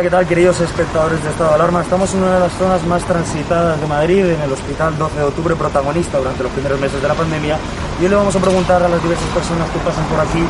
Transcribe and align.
Hola, 0.00 0.08
¿qué 0.08 0.16
tal 0.16 0.26
queridos 0.26 0.58
espectadores 0.62 1.22
de 1.22 1.28
Estado 1.28 1.50
de 1.50 1.54
Alarma? 1.56 1.82
Estamos 1.82 2.14
en 2.14 2.22
una 2.22 2.36
de 2.36 2.40
las 2.40 2.52
zonas 2.54 2.82
más 2.86 3.04
transitadas 3.04 3.78
de 3.78 3.86
Madrid, 3.86 4.24
en 4.24 4.40
el 4.40 4.50
Hospital 4.50 4.96
12 4.96 5.18
de 5.18 5.24
Octubre, 5.24 5.54
protagonista 5.54 6.16
durante 6.16 6.42
los 6.42 6.50
primeros 6.52 6.80
meses 6.80 7.02
de 7.02 7.06
la 7.06 7.12
pandemia. 7.12 7.58
Y 8.00 8.04
hoy 8.04 8.08
le 8.08 8.16
vamos 8.16 8.34
a 8.34 8.40
preguntar 8.40 8.82
a 8.82 8.88
las 8.88 9.02
diversas 9.02 9.28
personas 9.28 9.68
que 9.68 9.78
pasan 9.80 10.02
por 10.06 10.18
aquí 10.20 10.42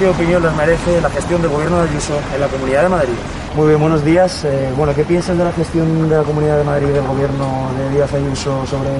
qué 0.00 0.08
opinión 0.08 0.42
les 0.42 0.52
merece 0.56 1.00
la 1.00 1.08
gestión 1.10 1.42
del 1.42 1.52
gobierno 1.52 1.80
de 1.80 1.90
Ayuso 1.90 2.18
en 2.34 2.40
la 2.40 2.48
Comunidad 2.48 2.82
de 2.82 2.88
Madrid. 2.88 3.14
Muy 3.54 3.68
bien, 3.68 3.78
buenos 3.78 4.04
días. 4.04 4.44
Eh, 4.44 4.72
bueno, 4.76 4.92
¿qué 4.96 5.04
piensan 5.04 5.38
de 5.38 5.44
la 5.44 5.52
gestión 5.52 6.08
de 6.08 6.16
la 6.16 6.24
Comunidad 6.24 6.58
de 6.58 6.64
Madrid 6.64 6.88
del 6.88 7.06
gobierno 7.06 7.70
de 7.78 7.90
Díaz 7.94 8.12
Ayuso 8.14 8.66
sobre 8.66 8.90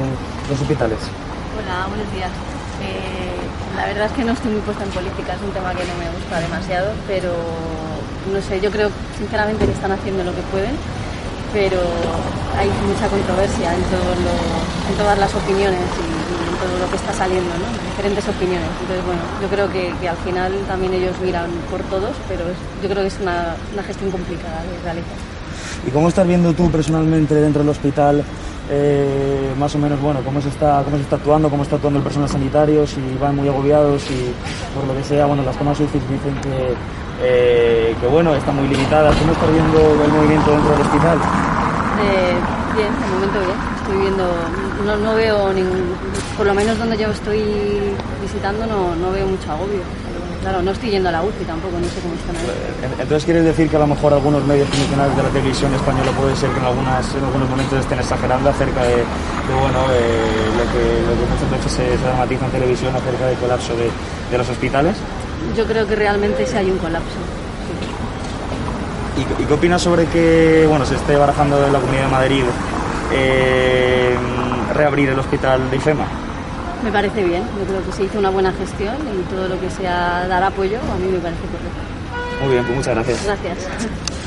los 0.48 0.60
hospitales? 0.60 0.98
Hola, 1.58 1.88
buenos 1.88 2.06
días. 2.14 2.30
Eh, 2.86 3.34
la 3.74 3.86
verdad 3.86 4.06
es 4.06 4.12
que 4.12 4.22
no 4.22 4.30
estoy 4.30 4.52
muy 4.52 4.60
puesta 4.60 4.84
en 4.84 4.90
política, 4.90 5.34
es 5.34 5.42
un 5.42 5.50
tema 5.50 5.74
que 5.74 5.82
no 5.82 5.94
me 5.98 6.08
gusta 6.14 6.38
demasiado, 6.38 6.92
pero 7.08 7.34
no 8.32 8.40
sé, 8.42 8.60
yo 8.60 8.70
creo 8.70 8.88
sinceramente 9.18 9.66
que 9.66 9.72
están 9.72 9.92
haciendo 9.92 10.24
lo 10.24 10.34
que 10.34 10.42
pueden, 10.52 10.74
pero 11.52 11.80
hay 12.58 12.68
mucha 12.88 13.08
controversia 13.08 13.72
en, 13.74 13.82
todas 14.96 15.18
las 15.18 15.34
opiniones 15.34 15.80
y, 15.80 16.06
en 16.48 16.56
todo 16.56 16.78
lo 16.78 16.90
que 16.90 16.96
está 16.96 17.12
saliendo, 17.12 17.50
¿no? 17.50 17.66
diferentes 17.96 18.28
opiniones. 18.28 18.68
Entonces, 18.80 19.04
bueno, 19.04 19.22
yo 19.40 19.48
creo 19.48 19.72
que, 19.72 20.08
al 20.08 20.16
final 20.18 20.52
también 20.66 20.92
ellos 20.94 21.14
miran 21.22 21.50
por 21.70 21.80
todos, 21.82 22.12
pero 22.28 22.44
yo 22.82 22.88
creo 22.88 23.02
que 23.02 23.08
es 23.08 23.18
una, 23.20 23.56
gestión 23.86 24.10
complicada 24.10 24.62
de 24.62 24.82
realizar. 24.82 25.16
¿Y 25.86 25.90
cómo 25.90 26.08
estás 26.08 26.26
viendo 26.26 26.52
tú 26.52 26.70
personalmente 26.70 27.34
dentro 27.34 27.62
del 27.62 27.70
hospital 27.70 28.24
eh, 28.68 29.54
más 29.56 29.72
o 29.76 29.78
menos 29.78 30.00
bueno 30.00 30.20
cómo 30.24 30.40
se 30.40 30.48
está 30.48 30.82
cómo 30.82 30.96
se 30.96 31.04
está 31.04 31.16
actuando 31.16 31.48
cómo 31.48 31.62
está 31.62 31.76
actuando 31.76 32.00
el 32.00 32.02
personal 32.02 32.28
sanitario 32.28 32.84
si 32.84 33.00
van 33.20 33.36
muy 33.36 33.46
agobiados 33.46 34.02
y 34.10 34.32
por 34.74 34.84
lo 34.88 34.96
que 34.96 35.04
sea 35.04 35.26
bueno 35.26 35.44
las 35.44 35.56
tomas 35.56 35.78
UCI 35.78 36.00
dicen 36.00 36.34
que 36.42 36.74
eh, 37.22 37.94
que 38.00 38.06
bueno, 38.06 38.34
está 38.34 38.52
muy 38.52 38.68
limitada. 38.68 39.10
¿Cómo 39.18 39.32
estás 39.32 39.50
viendo 39.52 40.04
el 40.04 40.12
movimiento 40.12 40.50
dentro 40.50 40.70
del 40.72 40.80
hospital? 40.82 41.18
Eh, 42.02 42.34
bien, 42.76 42.92
de 42.92 43.06
momento 43.14 43.40
bien. 43.40 43.58
Estoy 43.76 43.98
viendo, 43.98 44.26
no, 44.84 44.96
no 44.96 45.14
veo 45.14 45.52
ningún, 45.52 45.94
por 46.36 46.46
lo 46.46 46.54
menos 46.54 46.76
donde 46.78 46.98
yo 46.98 47.08
estoy 47.08 47.40
visitando 48.20 48.66
no, 48.66 48.96
no 48.96 49.12
veo 49.12 49.26
mucho 49.26 49.52
agobio. 49.52 49.80
Claro, 50.42 50.62
no 50.62 50.70
estoy 50.70 50.90
yendo 50.90 51.08
a 51.08 51.12
la 51.12 51.22
UCI 51.22 51.44
tampoco, 51.44 51.74
no 51.74 51.88
sé 51.88 51.98
cómo 51.98 52.14
están 52.14 52.36
ahí. 52.36 52.46
Eh, 52.46 53.02
entonces, 53.02 53.24
¿quieres 53.24 53.44
decir 53.44 53.68
que 53.68 53.76
a 53.76 53.80
lo 53.80 53.88
mejor 53.88 54.12
algunos 54.12 54.44
medios 54.46 54.68
convencionales 54.70 55.16
de 55.16 55.22
la 55.24 55.28
televisión 55.30 55.74
española 55.74 56.12
puede 56.12 56.36
ser 56.36 56.50
que 56.50 56.60
en, 56.60 56.66
algunas, 56.66 57.14
en 57.14 57.24
algunos 57.24 57.50
momentos 57.50 57.80
estén 57.80 57.98
exagerando 57.98 58.50
acerca 58.50 58.82
de, 58.84 59.02
bueno, 59.50 59.82
lo, 59.82 60.64
que, 60.70 61.02
lo, 61.02 61.14
que, 61.18 61.26
muchas 61.34 61.50
veces 61.50 61.72
se, 61.72 61.98
dramatiza 61.98 62.46
en 62.46 62.52
televisión 62.52 62.94
acerca 62.94 63.26
del 63.26 63.36
colapso 63.38 63.74
de, 63.74 63.90
de 64.30 64.38
los 64.38 64.48
hospitales? 64.48 64.94
Yo 65.56 65.64
creo 65.64 65.86
que 65.86 65.96
realmente 65.96 66.46
sí 66.46 66.56
hay 66.56 66.70
un 66.70 66.78
colapso. 66.78 67.16
¿Y, 69.16 69.44
qué 69.44 69.54
opinas 69.54 69.80
sobre 69.80 70.06
que 70.06 70.66
bueno, 70.68 70.84
se 70.84 70.96
esté 70.96 71.16
barajando 71.16 71.64
en 71.66 71.72
la 71.72 71.78
Comunidad 71.78 72.04
de 72.04 72.10
Madrid 72.10 72.44
eh, 73.12 74.14
reabrir 74.74 75.08
el 75.08 75.18
hospital 75.18 75.70
de 75.70 75.76
IFEMA? 75.76 76.06
Me 76.84 76.92
parece 76.92 77.24
bien, 77.24 77.42
yo 77.58 77.64
creo 77.64 77.84
que 77.84 77.92
se 77.92 78.04
hizo 78.04 78.18
una 78.18 78.28
buena 78.28 78.52
gestión 78.52 78.94
y 78.96 79.22
todo 79.30 79.48
lo 79.48 79.58
que 79.58 79.70
sea 79.70 80.26
dar 80.28 80.42
apoyo 80.42 80.78
a 80.78 80.96
mí 80.98 81.10
me 81.10 81.18
parece 81.18 81.40
correcto. 81.40 82.42
Muy 82.42 82.52
bien, 82.52 82.64
pues 82.64 82.76
muchas 82.76 82.94
gracias. 82.94 83.24
Gracias. 83.24 83.68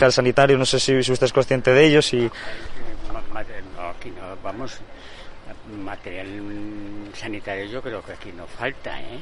El 0.02 0.12
sanitario, 0.12 0.58
no 0.58 0.66
sé 0.66 0.80
si, 0.80 0.98
usted 0.98 1.28
es 1.28 1.34
consciente 1.34 1.72
de 1.72 1.86
ellos 1.86 2.12
y... 2.14 2.30
No, 3.14 3.90
aquí 3.90 4.10
no, 4.10 4.36
vamos, 4.44 4.80
material 5.84 6.28
sanitario 7.14 7.66
yo 7.66 7.82
creo 7.82 8.02
que 8.02 8.14
aquí 8.14 8.32
no 8.36 8.46
falta, 8.48 9.00
¿eh? 9.00 9.20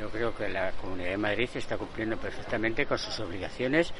Yo 0.00 0.08
creo 0.08 0.34
que 0.34 0.48
la 0.48 0.72
Comunidad 0.72 1.10
de 1.10 1.16
Madrid 1.18 1.50
está 1.54 1.76
cumpliendo 1.76 2.16
perfectamente 2.16 2.86
con 2.86 2.96
sus 2.96 3.20
obligaciones 3.20 3.92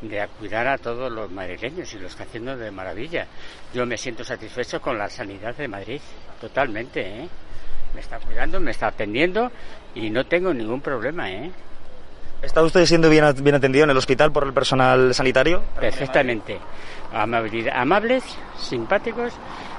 de 0.00 0.24
cuidar 0.38 0.68
a 0.68 0.78
todos 0.78 1.10
los 1.10 1.28
madrileños 1.32 1.92
y 1.94 1.98
lo 1.98 2.06
está 2.06 2.22
haciendo 2.22 2.56
de 2.56 2.70
maravilla. 2.70 3.26
Yo 3.74 3.84
me 3.84 3.96
siento 3.96 4.22
satisfecho 4.22 4.80
con 4.80 4.96
la 4.96 5.08
sanidad 5.08 5.56
de 5.56 5.66
Madrid, 5.66 6.00
totalmente. 6.40 7.00
¿eh? 7.00 7.28
Me 7.92 8.00
está 8.00 8.20
cuidando, 8.20 8.60
me 8.60 8.70
está 8.70 8.86
atendiendo 8.86 9.50
y 9.96 10.10
no 10.10 10.24
tengo 10.26 10.54
ningún 10.54 10.80
problema. 10.80 11.28
¿eh? 11.28 11.50
¿Está 12.40 12.62
usted 12.62 12.86
siendo 12.86 13.10
bien, 13.10 13.24
bien 13.42 13.56
atendido 13.56 13.82
en 13.82 13.90
el 13.90 13.96
hospital 13.96 14.30
por 14.30 14.44
el 14.44 14.52
personal 14.52 15.12
sanitario? 15.12 15.64
Perfectamente. 15.80 16.56
amables, 17.10 18.22
simpáticos 18.60 19.32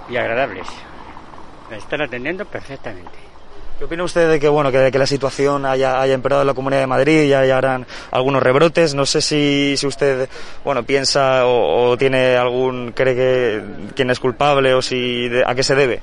y 0.10 0.18
agradables. 0.18 0.68
Me 1.70 1.78
están 1.78 2.02
atendiendo 2.02 2.44
perfectamente. 2.44 3.29
¿Qué 3.80 3.86
opina 3.86 4.04
usted 4.04 4.30
de 4.30 4.42
que 4.42 4.50
bueno 4.50 4.74
que, 4.74 4.92
la 4.92 5.06
situación 5.06 5.66
haya, 5.66 6.02
haya, 6.02 6.14
empeorado 6.14 6.42
en 6.42 6.48
la 6.48 6.54
Comunidad 6.54 6.82
de 6.82 6.88
Madrid 6.88 7.24
y 7.24 7.34
haya 7.34 7.62
algunos 8.12 8.44
rebrotes? 8.44 8.94
No 8.94 9.06
sé 9.06 9.22
si, 9.22 9.78
si 9.78 9.88
usted 9.88 10.28
bueno 10.66 10.84
piensa 10.84 11.48
o, 11.48 11.96
tiene 11.96 12.36
algún 12.36 12.92
cree 12.92 13.16
que 13.16 13.62
quién 13.96 14.10
es 14.10 14.20
culpable 14.20 14.74
o 14.74 14.82
si 14.82 15.30
a 15.46 15.56
qué 15.56 15.64
se 15.64 15.76
debe. 15.76 16.02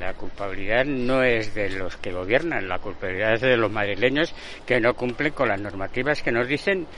La 0.00 0.12
culpabilidad 0.14 0.84
no 0.86 1.22
es 1.22 1.54
de 1.54 1.70
los 1.70 1.96
que 1.98 2.10
gobiernan, 2.10 2.68
la 2.68 2.80
culpabilidad 2.80 3.34
es 3.34 3.42
de 3.42 3.56
los 3.56 3.70
madrileños 3.70 4.34
que 4.66 4.80
no 4.80 4.94
cumplen 4.94 5.32
con 5.32 5.46
las 5.50 5.60
normativas 5.60 6.20
que 6.20 6.32
nos 6.32 6.48
dicen 6.48 6.88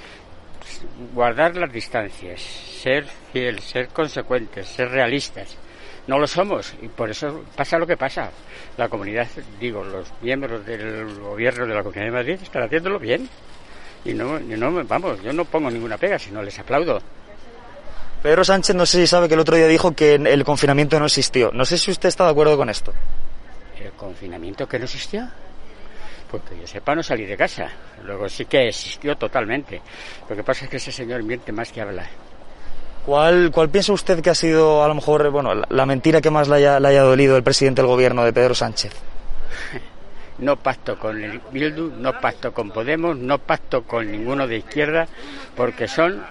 guardar 1.13 1.59
las 1.59 1.71
distancias, 1.71 2.41
ser 2.41 3.05
fiel, 3.35 3.59
ser 3.59 3.89
consecuentes, 3.89 4.67
ser 4.67 4.89
realistas 4.89 5.59
no 6.11 6.19
lo 6.19 6.27
somos 6.27 6.75
y 6.83 6.89
por 6.89 7.09
eso 7.09 7.45
pasa 7.55 7.79
lo 7.79 7.87
que 7.87 7.97
pasa. 7.97 8.33
La 8.77 8.89
comunidad, 8.89 9.29
digo, 9.61 9.85
los 9.85 10.13
miembros 10.21 10.67
del 10.67 11.21
gobierno 11.21 11.67
de 11.67 11.75
la 11.75 11.85
Comunidad 11.85 12.07
de 12.07 12.11
Madrid 12.11 12.39
están 12.43 12.65
haciéndolo 12.65 12.99
bien. 12.99 13.29
Y 14.05 14.13
no, 14.13 14.41
no 14.41 14.85
vamos, 14.87 15.23
yo 15.23 15.33
no 15.33 15.45
pongo 15.45 15.71
ninguna 15.71 15.97
pega, 15.99 16.19
sino 16.19 16.43
les 16.43 16.59
aplaudo. 16.59 17.01
Pedro 18.25 18.43
Sánchez, 18.43 18.75
no 18.75 18.87
sé 18.87 18.99
si 18.99 19.07
sabe 19.07 19.29
que 19.29 19.35
el 19.35 19.41
otro 19.41 19.55
día 19.55 19.69
dijo 19.69 19.93
que 19.93 20.17
el 20.17 20.45
confinamiento 20.45 20.99
no 20.99 21.07
existió. 21.07 21.53
No 21.53 21.65
sé 21.65 21.79
si 21.79 21.93
usted 21.93 22.09
está 22.09 22.25
de 22.25 22.31
acuerdo 22.31 22.57
con 22.57 22.69
esto. 22.69 22.93
¿El 23.79 23.93
confinamiento 23.93 24.67
que 24.67 24.81
no 24.81 24.87
existió? 24.87 25.29
Pues 26.29 26.43
que 26.43 26.59
yo 26.59 26.67
sepa, 26.67 26.97
no 26.97 27.05
salí 27.05 27.25
de 27.25 27.37
casa. 27.37 27.71
Luego 28.03 28.29
sí 28.29 28.47
que 28.47 28.67
existió 28.67 29.17
totalmente. 29.17 29.81
Lo 30.29 30.35
que 30.35 30.43
pasa 30.43 30.65
es 30.65 30.71
que 30.71 30.79
ese 30.79 30.91
señor 30.91 31.23
miente 31.23 31.53
más 31.53 31.71
que 31.71 31.81
habla. 31.81 32.05
¿Cuál, 33.05 33.51
¿Cuál 33.51 33.71
piensa 33.71 33.93
usted 33.93 34.21
que 34.21 34.31
ha 34.31 34.35
sido, 34.35 34.85
a 34.85 34.89
lo 34.89 34.95
mejor, 34.95 35.29
bueno, 35.31 35.55
la, 35.55 35.87
mentira 35.87 36.21
que 36.21 36.31
más 36.31 36.49
le 36.49 36.57
haya, 36.57 36.79
le 36.79 36.89
haya 36.89 37.03
dolido 37.03 37.37
el 37.37 37.43
presidente 37.43 37.83
del 37.83 37.89
gobierno 37.89 38.25
de 38.25 38.33
Pedro 38.33 38.55
Sánchez? 38.55 38.93
No 40.39 40.57
pacto 40.57 40.99
con 40.99 41.23
el 41.23 41.39
Bildu, 41.53 41.93
no 41.99 42.19
pacto 42.19 42.55
con 42.55 42.71
Podemos, 42.71 43.15
no 43.15 43.37
pacto 43.37 43.83
con 43.83 44.11
ninguno 44.11 44.47
de 44.47 44.57
izquierda, 44.57 45.07
porque 45.55 45.87
son, 45.87 46.25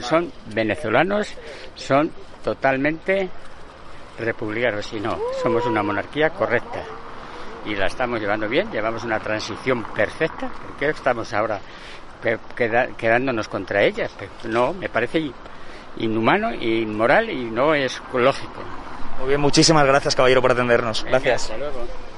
son 0.00 0.32
venezolanos, 0.54 1.28
son 1.74 2.10
totalmente 2.42 3.28
republicanos 4.18 4.90
y 4.94 5.00
no, 5.00 5.18
somos 5.42 5.66
una 5.66 5.82
monarquía 5.82 6.30
correcta 6.30 6.82
y 7.66 7.74
la 7.74 7.86
estamos 7.86 8.20
llevando 8.20 8.48
bien, 8.48 8.70
llevamos 8.70 9.04
una 9.04 9.20
transición 9.20 9.84
perfecta, 9.94 10.50
porque 10.66 10.88
estamos 10.88 11.32
ahora 11.32 11.60
quedándonos 12.96 13.48
contra 13.48 13.82
ellas? 13.82 14.12
No, 14.44 14.72
me 14.72 14.88
parece 14.88 15.32
inhumano, 15.98 16.54
inmoral 16.54 17.30
y 17.30 17.44
no 17.44 17.74
es 17.74 18.00
lógico. 18.12 18.62
Muy 19.22 19.28
bien, 19.28 19.40
muchísimas 19.40 19.86
gracias, 19.86 20.16
caballero, 20.16 20.42
por 20.42 20.50
atendernos. 20.50 21.04
Gracias. 21.04 21.52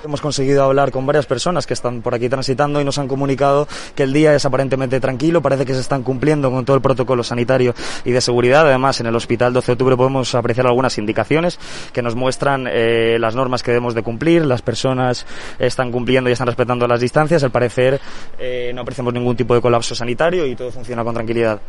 Hemos 0.02 0.20
conseguido 0.20 0.64
hablar 0.64 0.90
con 0.90 1.04
varias 1.06 1.26
personas 1.26 1.66
que 1.66 1.74
están 1.74 2.02
por 2.02 2.14
aquí 2.14 2.28
transitando 2.28 2.80
y 2.80 2.84
nos 2.84 2.98
han 2.98 3.08
comunicado 3.08 3.66
que 3.94 4.04
el 4.04 4.12
día 4.12 4.34
es 4.34 4.44
aparentemente 4.44 5.00
tranquilo, 5.00 5.42
parece 5.42 5.66
que 5.66 5.74
se 5.74 5.80
están 5.80 6.02
cumpliendo 6.02 6.50
con 6.50 6.64
todo 6.64 6.76
el 6.76 6.82
protocolo 6.82 7.22
sanitario 7.22 7.74
y 8.04 8.12
de 8.12 8.20
seguridad. 8.20 8.66
Además, 8.66 9.00
en 9.00 9.06
el 9.06 9.16
hospital 9.16 9.52
12 9.52 9.66
de 9.66 9.72
octubre 9.72 9.96
podemos 9.96 10.34
apreciar 10.34 10.66
algunas 10.66 10.96
indicaciones 10.98 11.58
que 11.92 12.02
nos 12.02 12.14
muestran 12.14 12.66
eh, 12.70 13.18
las 13.18 13.34
normas 13.34 13.62
que 13.62 13.70
debemos 13.70 13.94
de 13.94 14.02
cumplir. 14.02 14.44
Las 14.46 14.62
personas 14.62 15.26
están 15.58 15.90
cumpliendo 15.90 16.30
y 16.30 16.32
están 16.32 16.46
respetando 16.46 16.86
las 16.86 17.00
distancias. 17.00 17.42
Al 17.42 17.50
parecer, 17.50 18.00
eh, 18.38 18.72
no 18.74 18.82
apreciamos 18.82 19.12
ningún 19.12 19.36
tipo 19.36 19.54
de 19.54 19.60
colapso 19.60 19.94
sanitario 19.94 20.46
y 20.46 20.54
todo 20.54 20.70
funciona 20.70 21.04
con 21.04 21.14
tranquilidad. 21.14 21.60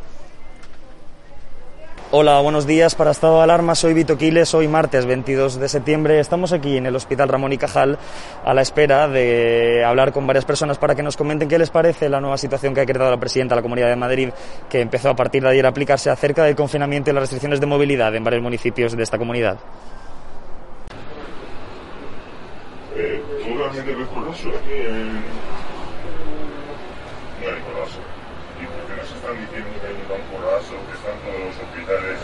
Hola, 2.18 2.40
buenos 2.40 2.66
días. 2.66 2.96
Para 2.96 3.12
Estado 3.12 3.40
de 3.40 3.44
Alarma 3.44 3.76
soy 3.76 3.94
Vito 3.94 4.18
Quiles. 4.18 4.54
Hoy 4.54 4.70
martes 4.70 5.06
22 5.06 5.60
de 5.60 5.68
septiembre 5.68 6.22
estamos 6.22 6.54
aquí 6.54 6.78
en 6.78 6.86
el 6.86 6.96
Hospital 6.96 7.28
Ramón 7.28 7.52
y 7.52 7.58
Cajal 7.58 8.00
a 8.46 8.54
la 8.54 8.62
espera 8.62 9.10
de 9.10 9.84
hablar 9.84 10.14
con 10.14 10.26
varias 10.26 10.46
personas 10.46 10.78
para 10.78 10.96
que 10.96 11.04
nos 11.04 11.18
comenten 11.18 11.50
qué 11.50 11.60
les 11.60 11.72
parece 11.72 12.08
la 12.08 12.22
nueva 12.22 12.38
situación 12.38 12.74
que 12.74 12.80
ha 12.80 12.86
creado 12.86 13.12
la 13.12 13.20
presidenta 13.20 13.54
de 13.54 13.60
la 13.60 13.64
Comunidad 13.64 13.90
de 13.90 13.98
Madrid 13.98 14.30
que 14.70 14.80
empezó 14.80 15.10
a 15.10 15.16
partir 15.18 15.44
de 15.44 15.50
ayer 15.50 15.66
a 15.66 15.70
aplicarse 15.70 16.10
acerca 16.10 16.46
del 16.46 16.56
confinamiento 16.56 17.12
y 17.12 17.14
las 17.14 17.24
restricciones 17.24 17.60
de 17.60 17.66
movilidad 17.66 18.16
en 18.16 18.24
varios 18.24 18.42
municipios 18.42 18.96
de 18.96 19.04
esta 19.04 19.18
comunidad. 19.18 19.58
Eh, 22.96 23.22
y 28.60 28.66
por 28.66 28.81
qué 28.88 28.96
nos 28.96 29.12
están 29.12 29.36
diciendo 29.40 29.69
que 29.81 29.88
hay 29.88 29.96
un 29.96 30.07
temporazo, 30.07 30.74
que 30.88 30.94
están 30.96 31.18
todos 31.24 31.40
los 31.40 31.56
hospitales 31.60 32.19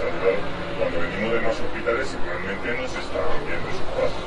cuando 0.80 1.00
venimos 1.00 1.33
de 1.33 1.42
más 1.42 1.60
hospitales 1.60 2.07
y 2.12 2.18
realmente 2.25 2.68
no 2.78 2.88
se 2.88 3.00
están 3.00 3.24
rompiendo 3.28 3.68
sus 3.72 3.88
pasos. 3.95 4.24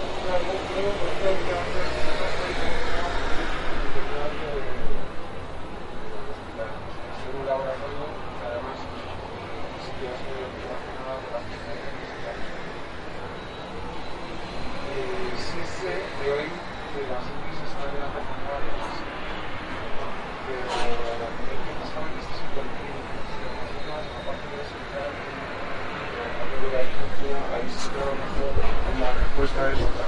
Que 27.34 27.98
a 28.00 28.06
lo 28.06 28.14
mejor 28.14 28.52
la 29.00 29.10
respuesta 29.14 29.72
es 29.72 29.78
otra. 29.82 30.06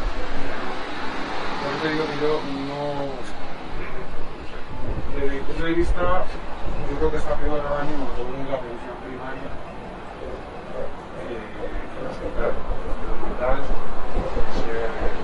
Por 1.62 1.70
eso 1.74 1.86
digo 1.90 2.04
que 2.06 2.18
yo 2.22 2.32
no. 2.66 3.10
Desde 5.14 5.30
mi 5.34 5.40
punto 5.40 5.64
de 5.64 5.72
vista, 5.72 6.24
yo 6.90 6.96
creo 6.98 7.10
que 7.10 7.16
está 7.16 7.34
peor 7.36 7.60
ahora 7.60 7.84
mismo 7.84 8.06
todo 8.14 8.28
en 8.28 8.50
la 8.50 8.60
producción 8.60 8.96
primaria 9.00 9.50
eh, 11.26 11.40
que 11.56 12.04
los 12.04 12.16
contrarios. 12.20 12.62
Los 13.06 13.18
contrarios, 13.26 13.66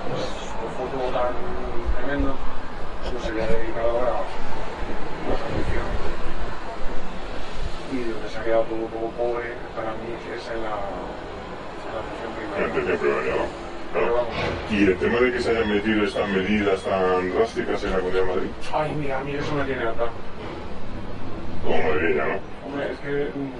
pues, 0.09 0.27
por 0.59 0.71
foto 0.81 0.97
tan 1.13 1.35
tremendo, 1.97 2.35
eso 3.05 3.21
se 3.21 3.33
le 3.33 3.47
dedicado 3.47 3.91
ahora 3.91 4.13
más 5.29 5.39
atención. 5.39 5.87
Y 7.93 8.11
donde 8.11 8.29
se 8.29 8.39
ha 8.39 8.45
quedado 8.45 8.65
todo 8.65 8.81
un 8.81 8.91
poco 8.91 9.11
pobre, 9.13 9.55
para 9.77 9.93
mí, 10.01 10.17
es 10.17 10.49
en 10.51 10.63
la, 10.65 10.81
Y 14.71 14.85
el 14.85 14.97
tema 14.97 15.21
de 15.21 15.33
que 15.33 15.41
se 15.41 15.51
hayan 15.51 15.69
metido 15.69 16.05
estas 16.05 16.29
medidas 16.29 16.83
tan 16.83 17.31
drásticas 17.35 17.85
en 17.85 17.91
la 17.91 17.99
Comunidad 17.99 18.23
de 18.23 18.29
Madrid, 18.35 18.51
ay, 18.73 18.95
mira, 18.99 19.19
a 19.21 19.25
mí 19.25 19.33
eso 19.33 19.55
me 19.55 19.65
tiene 19.65 19.83
harta. 19.83 20.05
como 21.63 21.77
madrileña, 21.83 22.25
¿no? 22.27 22.39
Hombre, 22.67 22.93
es 22.93 22.99
que. 23.01 23.31
mm, 23.39 23.53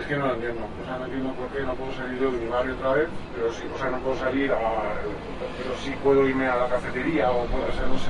Es 0.00 0.06
que 0.06 0.16
no 0.16 0.26
lo 0.28 0.34
entiendo. 0.34 0.62
O 0.64 0.84
sea, 0.86 0.98
no 0.98 1.04
entiendo 1.04 1.32
por 1.34 1.48
qué 1.48 1.60
no 1.62 1.74
puedo 1.74 1.92
salir 1.92 2.18
yo 2.20 2.30
de 2.30 2.38
mi 2.38 2.46
barrio 2.48 2.74
otra 2.74 2.92
vez, 2.94 3.08
pero 3.34 3.52
sí, 3.52 3.62
o 3.74 3.78
sea, 3.78 3.90
no 3.90 3.98
puedo 3.98 4.16
salir 4.16 4.52
a. 4.52 4.56
Pero 4.56 5.76
sí 5.82 5.92
puedo 6.02 6.26
irme 6.28 6.46
a 6.46 6.56
la 6.56 6.68
cafetería 6.68 7.30
o 7.30 7.44
puedo 7.46 7.66
hacer, 7.68 7.86
no 7.88 7.98
sé, 7.98 8.08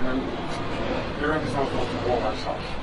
yo 1.20 1.26
creo 1.26 1.40
que 1.40 1.46
estamos 1.48 1.70
todos 1.70 1.88
un 1.90 1.98
poco 2.06 2.20
cansados. 2.20 2.81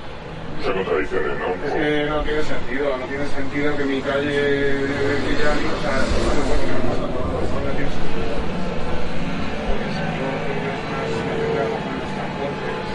Contradicciones, 0.60 1.40
¿no? 1.40 1.56
Es 1.56 1.72
que 1.72 2.06
no 2.10 2.22
tiene 2.24 2.44
sentido, 2.44 2.98
no 2.98 3.06
tiene 3.06 3.26
sentido 3.28 3.78
que 3.78 3.86
mi 3.86 4.02
calle, 4.02 4.30
que 4.30 5.38
ya, 5.40 5.56
o 5.56 5.82
sea, 5.82 6.04
no 6.04 6.20
no, 6.20 7.72
tiene 7.74 7.90
sentido. 7.90 8.36
Porque 9.66 9.88
si 9.96 10.04
yo 10.20 10.28
creo 10.44 10.60
que 10.60 10.68
es 10.70 10.84
más, 10.92 11.08
me 11.10 11.34
tendría 11.40 11.64
que 11.64 11.70
coger 11.70 11.96
los 11.96 12.12
transportes, 12.12 12.88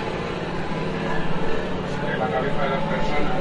en 2.05 2.19
la 2.21 2.29
cabeza 2.29 2.61
de 2.63 2.69
las 2.69 2.83
personas. 2.85 3.41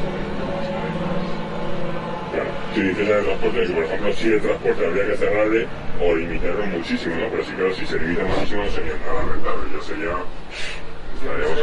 Claro. 2.32 2.52
Si 2.74 2.82
dices 2.82 3.08
el 3.10 3.24
transporte, 3.24 3.68
que 3.68 3.74
por 3.74 3.84
ejemplo, 3.84 4.14
si 4.14 4.28
el 4.28 4.42
transporte 4.42 4.86
habría 4.88 5.06
que 5.08 5.18
cerrarle 5.18 5.68
o 6.02 6.16
limitarlo 6.16 6.66
muchísimo, 6.68 7.16
¿no? 7.16 7.28
Pero 7.30 7.44
sí, 7.44 7.52
claro, 7.54 7.74
si 7.76 7.86
se 7.86 8.00
limita 8.00 8.24
muchísimo 8.24 8.64
no 8.64 8.70
sería 8.72 8.94
nada 9.06 9.22
rentable, 9.30 9.64
ya 9.76 9.82
sería... 9.84 10.16
Estaríamos 11.14 11.60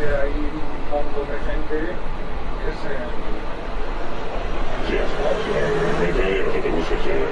es 0.00 0.08
realmente 0.08 0.16
hay 0.16 0.32
un 0.56 0.80
montón 0.90 1.26
de 1.28 1.36
gente 1.44 1.76
que 2.60 2.70
se... 2.72 2.92
Sí, 4.88 4.96
metro 6.00 6.24
y 6.24 6.34
los 6.38 6.54
autobuses 6.54 7.00
eh, 7.06 7.28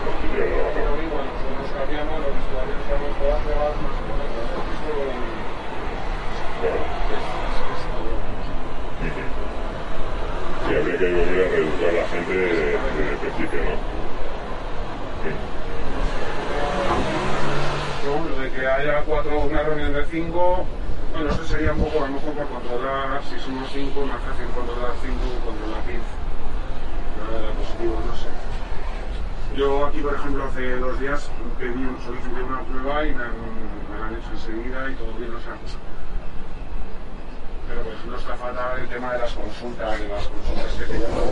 Pero 0.74 0.92
igual, 1.02 1.26
nosotros 1.26 1.70
cambiamos, 1.74 2.20
los 2.20 2.36
todavía 2.52 2.76
estamos 2.78 3.10
jugando, 3.18 3.50
más 3.56 3.72
o 3.72 4.04
menos, 4.04 4.28
esto 4.68 4.92
es, 5.08 5.24
es, 6.64 6.82
es. 7.08 7.24
Ujú. 8.98 9.22
Sí, 10.68 10.72
habría 10.74 10.96
que 10.98 11.06
volver 11.08 11.40
a 11.40 11.48
reeducar 11.48 11.88
a 11.88 11.92
la 11.92 12.06
gente 12.08 12.34
desde 12.34 13.10
el 13.10 13.18
principio, 13.18 13.60
¿no? 13.64 13.74
Sí. 15.24 15.30
De 18.42 18.50
que 18.50 18.62
haya 18.66 19.02
cuatro, 19.02 19.40
una 19.40 19.62
reunión 19.62 19.92
de 19.92 20.04
cinco, 20.06 20.66
bueno, 21.18 21.32
eso 21.34 21.44
sería 21.46 21.72
un 21.72 21.80
poco 21.80 21.98
a 22.04 22.06
lo 22.06 22.14
mejor 22.14 22.32
por 22.32 22.46
controlar, 22.46 23.20
si 23.24 23.38
somos 23.40 23.68
cinco, 23.72 24.06
más 24.06 24.22
fácil 24.22 24.46
controlar 24.54 24.92
cinco 25.02 25.18
que 25.34 25.40
controlar 25.50 25.82
quince. 25.82 26.14
Pero 27.18 27.38
era 27.42 27.50
positivo, 27.58 27.94
no 28.06 28.14
sé. 28.14 28.30
Yo 29.58 29.86
aquí, 29.86 29.98
por 29.98 30.14
ejemplo, 30.14 30.44
hace 30.44 30.76
dos 30.78 31.00
días 31.00 31.28
pedí, 31.58 31.82
solicité 32.06 32.40
una 32.42 32.60
prueba 32.62 33.02
y 33.04 33.14
me, 33.14 33.24
han- 33.24 33.34
me 33.90 33.98
la 33.98 34.06
han 34.06 34.14
hecho 34.14 34.30
enseguida 34.30 34.90
y 34.90 34.94
todo 34.94 35.12
bien, 35.18 35.34
o 35.34 35.40
sea. 35.40 35.56
Pero 37.66 37.82
por 37.82 37.92
ejemplo 37.92 38.16
está 38.18 38.36
fatal 38.36 38.78
el 38.78 38.88
tema 38.88 39.12
de 39.14 39.18
las 39.18 39.32
consultas, 39.34 39.98
de 39.98 40.08
las 40.08 40.24
consultas 40.28 40.72
que 40.78 40.84
te 40.86 40.98
llaman, 41.02 41.26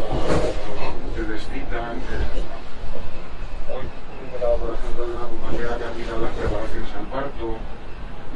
te 1.15 1.23
descitan, 1.31 1.95
que... 2.03 2.17
Hoy 3.71 3.87
he 3.87 4.25
enterado, 4.27 4.57
por 4.59 4.75
ejemplo, 4.75 5.07
de 5.07 5.15
una 5.15 5.27
compañera 5.31 5.77
que 5.79 5.85
ha 5.85 5.93
quitado 5.95 6.21
las 6.23 6.33
preparaciones 6.35 6.91
al 6.99 7.07
parto. 7.07 7.47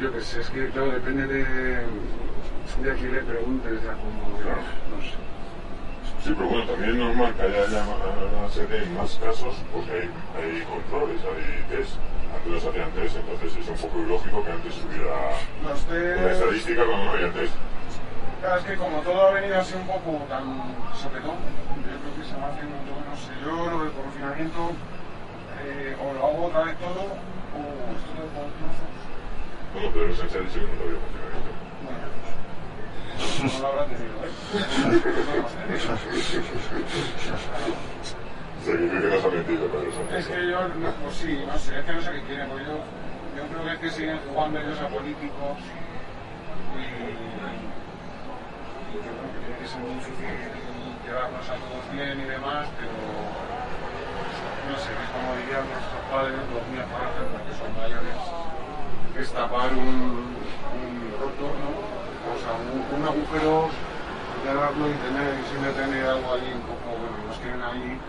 Yo 0.00 0.11
qué 0.12 0.21
sé, 0.23 0.40
es 0.40 0.49
que 0.49 0.69
claro, 0.71 0.92
depende 0.92 1.26
de, 1.26 1.45
de 1.45 2.90
a 2.90 2.95
quién 2.95 3.12
le 3.12 3.21
preguntes, 3.21 3.83
de 3.83 3.90
a 3.90 3.92
cómo, 3.92 4.33
no 4.33 5.02
sé. 5.04 5.12
Sí, 6.25 6.33
pero 6.37 6.49
bueno, 6.49 6.64
también 6.64 6.90
es 6.90 6.97
normal 6.97 7.35
que 7.35 7.42
haya 7.42 7.66
ya 7.69 8.76
en 8.76 8.97
más 8.97 9.16
casos 9.16 9.54
porque 9.73 9.92
hay, 9.92 10.09
hay 10.40 10.62
controles, 10.64 11.21
hay 11.21 11.64
test. 11.69 11.97
Antes 12.33 12.52
los 12.52 12.64
hacían 12.64 12.90
test, 12.92 13.16
entonces 13.16 13.57
es 13.57 13.69
un 13.69 13.76
poco 13.76 13.99
ilógico 14.00 14.45
que 14.45 14.52
antes 14.52 14.73
hubiera 14.88 15.37
Los 15.64 15.85
una 15.85 15.92
test, 15.92 16.33
estadística 16.33 16.85
cuando 16.87 17.04
no 17.04 17.11
había 17.11 17.33
test. 17.33 17.54
claro, 18.40 18.57
es 18.57 18.64
que 18.64 18.76
como 18.76 19.00
todo 19.00 19.28
ha 19.28 19.30
venido 19.33 19.61
así 19.61 19.75
un 19.75 19.87
poco 19.87 20.25
tan 20.28 20.45
sopetón, 20.97 21.37
yo 21.37 21.92
creo 22.00 22.12
que 22.16 22.25
se 22.25 22.37
va 22.40 22.49
haciendo 22.49 22.76
todo, 22.88 23.00
no 23.04 23.16
sé, 23.21 23.33
yo 23.45 23.52
lo 23.69 23.85
del 23.85 23.92
confinamiento, 23.92 24.73
eh, 25.61 25.97
o 26.00 26.12
lo 26.14 26.21
hago 26.25 26.47
otra 26.49 26.64
vez 26.64 26.76
todo, 26.78 27.04
o 27.52 27.61
esto 27.92 28.12
de 28.16 28.28
concursos, 29.73 29.75
Bueno, 29.75 29.91
Pedro 29.93 30.15
Sánchez 30.17 30.37
ha 30.37 30.41
dicho 30.41 30.61
que 30.61 30.67
no 30.67 30.75
lo 30.77 30.85
había 30.85 31.00
funcionado. 31.00 31.41
bueno, 31.85 32.05
no 33.53 33.59
lo 33.61 33.67
habrá 33.69 33.85
tenido, 33.87 34.15
¿eh? 34.25 34.33
No 34.50 34.91
lo 34.91 35.41
habrá 35.41 35.57
tenido. 35.67 35.97
Se 38.65 38.77
dice 38.77 39.00
que 39.00 39.09
nos 39.09 39.25
ha 39.25 39.29
mentido 39.29 39.67
Pedro 39.69 39.91
Sánchez. 39.93 40.19
Es 40.19 40.27
que 40.27 40.50
yo, 40.50 40.69
no, 40.69 40.91
pues 41.03 41.15
sí, 41.17 41.33
no 41.47 41.57
sé, 41.59 41.79
es 41.79 41.85
que 41.85 41.93
no 41.93 42.03
sé 42.03 42.11
qué 42.12 42.23
quieren, 42.25 42.49
porque 42.49 42.65
yo, 42.65 42.77
yo 43.37 43.43
creo 43.49 43.65
que 43.65 43.73
es 43.73 43.79
que 43.81 43.91
siguen 43.91 44.19
jugando 44.29 44.59
ellos 44.61 44.81
a 44.81 44.89
políticos 44.89 45.59
y, 46.77 46.81
y 48.91 48.95
yo 49.00 49.00
creo 49.00 49.33
que 49.33 49.39
tiene 49.41 49.57
que 49.61 49.67
ser 49.67 49.81
muy 49.81 49.95
difícil 49.95 50.29
llevarnos 51.07 51.49
a 51.49 51.55
todos 51.57 51.85
bien 51.93 52.21
y 52.21 52.25
demás, 52.25 52.69
pero 52.77 52.93
no 54.69 54.77
sé, 54.77 54.93
es 54.93 55.09
como 55.11 55.35
dirían 55.41 55.65
nuestros 55.65 56.03
padres, 56.12 56.37
los 56.37 56.65
míos 56.69 56.85
son 56.85 57.00
mayores, 57.00 57.57
que 59.21 59.27
es 59.27 59.33
tapar 59.33 59.69
un, 59.75 60.33
un 60.81 61.12
roto, 61.21 61.53
¿no? 61.61 61.77
O 62.25 62.37
sea, 62.41 62.57
un, 62.57 63.05
agujero, 63.05 63.69
y 63.69 64.97
tener, 65.05 65.37
siempre 65.45 65.73
tener 65.77 66.07
algo 66.09 66.33
ahí 66.33 66.49
un 66.57 66.65
poco, 66.65 66.97
bueno, 66.97 67.29
nos 67.29 67.37
tienen 67.41 67.61
ahí 67.61 68.00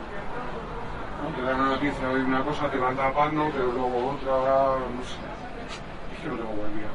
¿no? 1.19 1.35
Te 1.35 1.41
dan 1.43 1.59
una 1.59 1.69
noticia 1.75 2.09
hoy 2.09 2.21
una 2.21 2.43
cosa, 2.45 2.71
te 2.71 2.77
van 2.77 2.95
tapando, 2.95 3.49
pero 3.51 3.73
luego 3.73 4.15
otra, 4.15 4.79
no 4.87 5.03
sé. 5.03 5.19
Es 6.15 6.19
que 6.23 6.29
no 6.29 6.35
tengo 6.35 6.55
buen 6.55 6.79
día. 6.79 6.87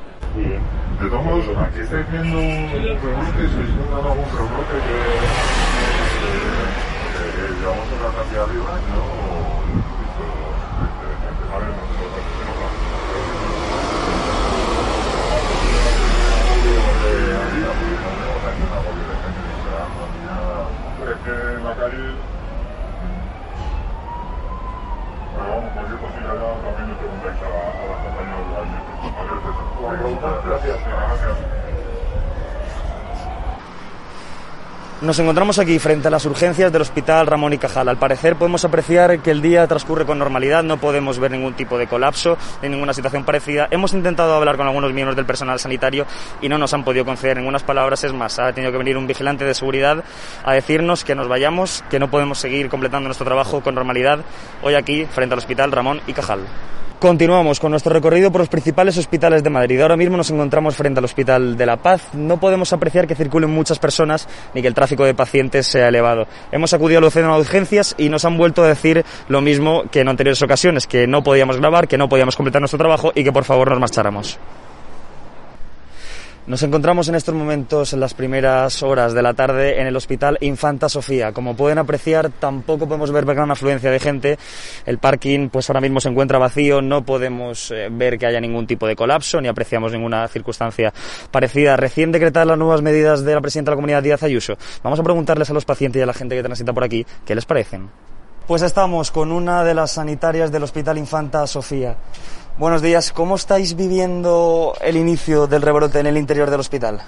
De 0.96 1.10
todos 1.10 1.24
modos, 1.24 1.44
aquí 1.60 1.80
estáis 1.80 2.10
viendo 2.10 2.38
un 2.38 2.70
rebrote, 2.72 3.44
estáis 3.44 3.68
viendo 3.76 3.96
algún 3.96 4.24
rebrote 4.32 4.76
que, 4.80 4.96
llevamos 7.60 7.84
en 7.92 8.00
la 8.00 8.10
cantidad 8.16 8.44
arriba, 8.48 8.80
¿no? 8.88 8.96
O 8.96 9.60
visto 10.00 10.24
de 10.24 10.56
a 11.52 11.58
ver, 11.60 11.68
no 11.68 11.84
sé, 11.84 12.00
no 12.00 12.16
sé, 12.16 12.32
no 12.40 12.56
sé. 12.56 12.96
De 16.66 17.36
arriba, 17.36 17.70
porque 17.78 18.45
nada. 18.60 18.80
Que 21.24 21.30
en 21.30 21.62
calle 21.74 22.36
pero 25.36 25.48
vamos, 25.50 25.70
cualquier 25.74 26.00
cosilla 26.00 26.32
ya 26.32 26.48
también 26.64 26.88
le 26.88 26.94
preguntáis 26.96 27.36
a, 27.44 27.50
las 27.86 28.00
compañeras 28.00 28.40
de 28.46 28.52
la 28.52 28.62
Vale, 29.82 30.16
Gracias, 30.46 30.78
gracias. 30.86 31.65
Nos 35.02 35.18
encontramos 35.18 35.58
aquí 35.58 35.78
frente 35.78 36.08
a 36.08 36.10
las 36.10 36.24
urgencias 36.24 36.72
del 36.72 36.80
Hospital 36.80 37.26
Ramón 37.26 37.52
y 37.52 37.58
Cajal. 37.58 37.86
Al 37.90 37.98
parecer 37.98 38.36
podemos 38.36 38.64
apreciar 38.64 39.18
que 39.18 39.30
el 39.30 39.42
día 39.42 39.66
transcurre 39.66 40.06
con 40.06 40.18
normalidad, 40.18 40.62
no 40.62 40.78
podemos 40.78 41.18
ver 41.18 41.32
ningún 41.32 41.52
tipo 41.52 41.76
de 41.76 41.86
colapso 41.86 42.38
ni 42.62 42.70
ninguna 42.70 42.94
situación 42.94 43.22
parecida. 43.22 43.68
Hemos 43.70 43.92
intentado 43.92 44.34
hablar 44.34 44.56
con 44.56 44.66
algunos 44.66 44.94
miembros 44.94 45.14
del 45.14 45.26
personal 45.26 45.58
sanitario 45.58 46.06
y 46.40 46.48
no 46.48 46.56
nos 46.56 46.72
han 46.72 46.82
podido 46.82 47.04
conceder 47.04 47.36
ningunas 47.36 47.62
palabras. 47.62 48.04
Es 48.04 48.14
más, 48.14 48.38
ha 48.38 48.54
tenido 48.54 48.72
que 48.72 48.78
venir 48.78 48.96
un 48.96 49.06
vigilante 49.06 49.44
de 49.44 49.52
seguridad 49.52 50.02
a 50.42 50.54
decirnos 50.54 51.04
que 51.04 51.14
nos 51.14 51.28
vayamos, 51.28 51.84
que 51.90 51.98
no 51.98 52.08
podemos 52.08 52.38
seguir 52.38 52.70
completando 52.70 53.06
nuestro 53.06 53.26
trabajo 53.26 53.60
con 53.60 53.74
normalidad 53.74 54.20
hoy 54.62 54.76
aquí 54.76 55.04
frente 55.04 55.34
al 55.34 55.40
Hospital 55.40 55.72
Ramón 55.72 56.00
y 56.06 56.14
Cajal. 56.14 56.40
Continuamos 56.98 57.60
con 57.60 57.72
nuestro 57.72 57.92
recorrido 57.92 58.32
por 58.32 58.40
los 58.40 58.48
principales 58.48 58.96
hospitales 58.96 59.44
de 59.44 59.50
Madrid. 59.50 59.82
Ahora 59.82 59.98
mismo 59.98 60.16
nos 60.16 60.30
encontramos 60.30 60.76
frente 60.76 60.98
al 60.98 61.04
Hospital 61.04 61.54
de 61.54 61.66
la 61.66 61.76
Paz. 61.76 62.14
No 62.14 62.40
podemos 62.40 62.72
apreciar 62.72 63.06
que 63.06 63.14
circulen 63.14 63.50
muchas 63.50 63.78
personas 63.78 64.26
ni 64.54 64.62
que 64.62 64.68
el 64.68 64.72
tráfico 64.72 65.04
de 65.04 65.12
pacientes 65.12 65.66
sea 65.66 65.88
elevado. 65.88 66.26
Hemos 66.50 66.72
acudido 66.72 67.00
al 67.00 67.10
centro 67.10 67.34
de 67.34 67.40
urgencias 67.40 67.94
y 67.98 68.08
nos 68.08 68.24
han 68.24 68.38
vuelto 68.38 68.64
a 68.64 68.68
decir 68.68 69.04
lo 69.28 69.42
mismo 69.42 69.82
que 69.90 70.00
en 70.00 70.08
anteriores 70.08 70.40
ocasiones, 70.40 70.86
que 70.86 71.06
no 71.06 71.22
podíamos 71.22 71.58
grabar, 71.58 71.86
que 71.86 71.98
no 71.98 72.08
podíamos 72.08 72.34
completar 72.34 72.62
nuestro 72.62 72.78
trabajo 72.78 73.12
y 73.14 73.24
que 73.24 73.32
por 73.32 73.44
favor 73.44 73.68
nos 73.68 73.78
marcháramos. 73.78 74.38
Nos 76.46 76.62
encontramos 76.62 77.08
en 77.08 77.16
estos 77.16 77.34
momentos 77.34 77.92
en 77.92 77.98
las 77.98 78.14
primeras 78.14 78.80
horas 78.84 79.12
de 79.14 79.20
la 79.20 79.34
tarde 79.34 79.80
en 79.80 79.88
el 79.88 79.96
Hospital 79.96 80.38
Infanta 80.40 80.88
Sofía. 80.88 81.32
Como 81.32 81.56
pueden 81.56 81.78
apreciar, 81.78 82.30
tampoco 82.30 82.86
podemos 82.86 83.10
ver 83.10 83.24
gran 83.24 83.50
afluencia 83.50 83.90
de 83.90 83.98
gente. 83.98 84.38
El 84.84 84.98
parking, 84.98 85.48
pues 85.48 85.68
ahora 85.68 85.80
mismo 85.80 85.98
se 85.98 86.08
encuentra 86.08 86.38
vacío. 86.38 86.80
No 86.80 87.04
podemos 87.04 87.72
eh, 87.72 87.88
ver 87.90 88.16
que 88.16 88.26
haya 88.26 88.40
ningún 88.40 88.64
tipo 88.68 88.86
de 88.86 88.94
colapso 88.94 89.40
ni 89.40 89.48
apreciamos 89.48 89.90
ninguna 89.90 90.28
circunstancia 90.28 90.94
parecida. 91.32 91.76
Recién 91.76 92.12
decretadas 92.12 92.46
las 92.46 92.58
nuevas 92.58 92.80
medidas 92.80 93.24
de 93.24 93.34
la 93.34 93.40
presidenta 93.40 93.72
de 93.72 93.74
la 93.74 93.78
comunidad 93.78 94.04
Díaz 94.04 94.22
Ayuso. 94.22 94.54
Vamos 94.84 95.00
a 95.00 95.02
preguntarles 95.02 95.50
a 95.50 95.52
los 95.52 95.64
pacientes 95.64 95.98
y 95.98 96.02
a 96.04 96.06
la 96.06 96.14
gente 96.14 96.36
que 96.36 96.44
transita 96.44 96.72
por 96.72 96.84
aquí 96.84 97.04
qué 97.24 97.34
les 97.34 97.44
parecen. 97.44 97.90
Pues 98.46 98.62
estamos 98.62 99.10
con 99.10 99.32
una 99.32 99.64
de 99.64 99.74
las 99.74 99.90
sanitarias 99.90 100.52
del 100.52 100.62
Hospital 100.62 100.96
Infanta 100.96 101.44
Sofía. 101.48 101.96
Buenos 102.58 102.80
días, 102.80 103.12
¿cómo 103.12 103.34
estáis 103.34 103.76
viviendo 103.76 104.72
el 104.80 104.96
inicio 104.96 105.46
del 105.46 105.60
rebrote 105.60 106.00
en 106.00 106.06
el 106.06 106.16
interior 106.16 106.48
del 106.48 106.60
hospital? 106.60 107.02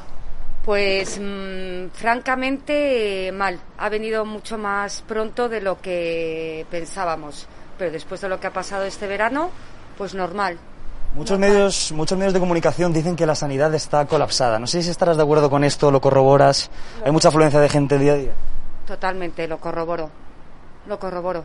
Pues 0.62 1.19
mm, 1.19 1.88
francamente 1.95 3.33
mal. 3.33 3.59
Ha 3.78 3.88
venido 3.88 4.26
mucho 4.26 4.59
más 4.59 5.02
pronto 5.09 5.49
de 5.49 5.62
lo 5.62 5.81
que 5.81 6.67
pensábamos. 6.71 7.47
Pero 7.78 7.90
después 7.90 8.21
de 8.21 8.28
lo 8.28 8.38
que 8.38 8.49
ha 8.49 8.52
pasado 8.52 8.85
este 8.85 9.07
verano, 9.07 9.50
pues 9.97 10.14
normal. 10.14 10.59
Muchos 11.14 11.38
medios, 11.38 11.93
muchos 11.93 12.19
medios 12.19 12.35
de 12.35 12.40
comunicación 12.40 12.93
dicen 12.93 13.17
que 13.17 13.25
la 13.25 13.35
sanidad 13.35 13.75
está 13.75 14.05
colapsada. 14.05 14.59
No 14.59 14.67
sé 14.67 14.83
si 14.83 14.90
estarás 14.90 15.17
de 15.17 15.23
acuerdo 15.23 15.49
con 15.49 15.64
esto, 15.64 15.90
lo 15.90 16.02
corroboras. 16.02 16.71
Hay 17.02 17.11
mucha 17.11 17.28
afluencia 17.28 17.59
de 17.59 17.71
gente 17.71 17.99
día 17.99 18.12
a 18.12 18.17
día. 18.17 18.33
Totalmente, 18.87 19.49
lo 19.49 19.57
corroboro. 19.57 20.11
Lo 20.87 20.99
corroboro. 20.99 21.45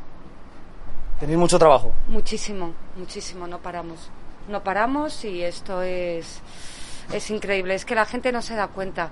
¿Tenéis 1.19 1.39
mucho 1.39 1.57
trabajo? 1.57 1.91
Muchísimo, 2.07 2.73
muchísimo, 2.95 3.47
no 3.47 3.59
paramos. 3.59 4.09
No 4.49 4.61
paramos 4.63 5.23
y 5.23 5.41
esto 5.41 5.81
es, 5.81 6.41
es 7.13 7.29
increíble. 7.29 7.75
Es 7.75 7.85
que 7.85 7.95
la 7.95 8.05
gente 8.05 8.31
no 8.31 8.41
se 8.41 8.55
da 8.55 8.67
cuenta. 8.67 9.09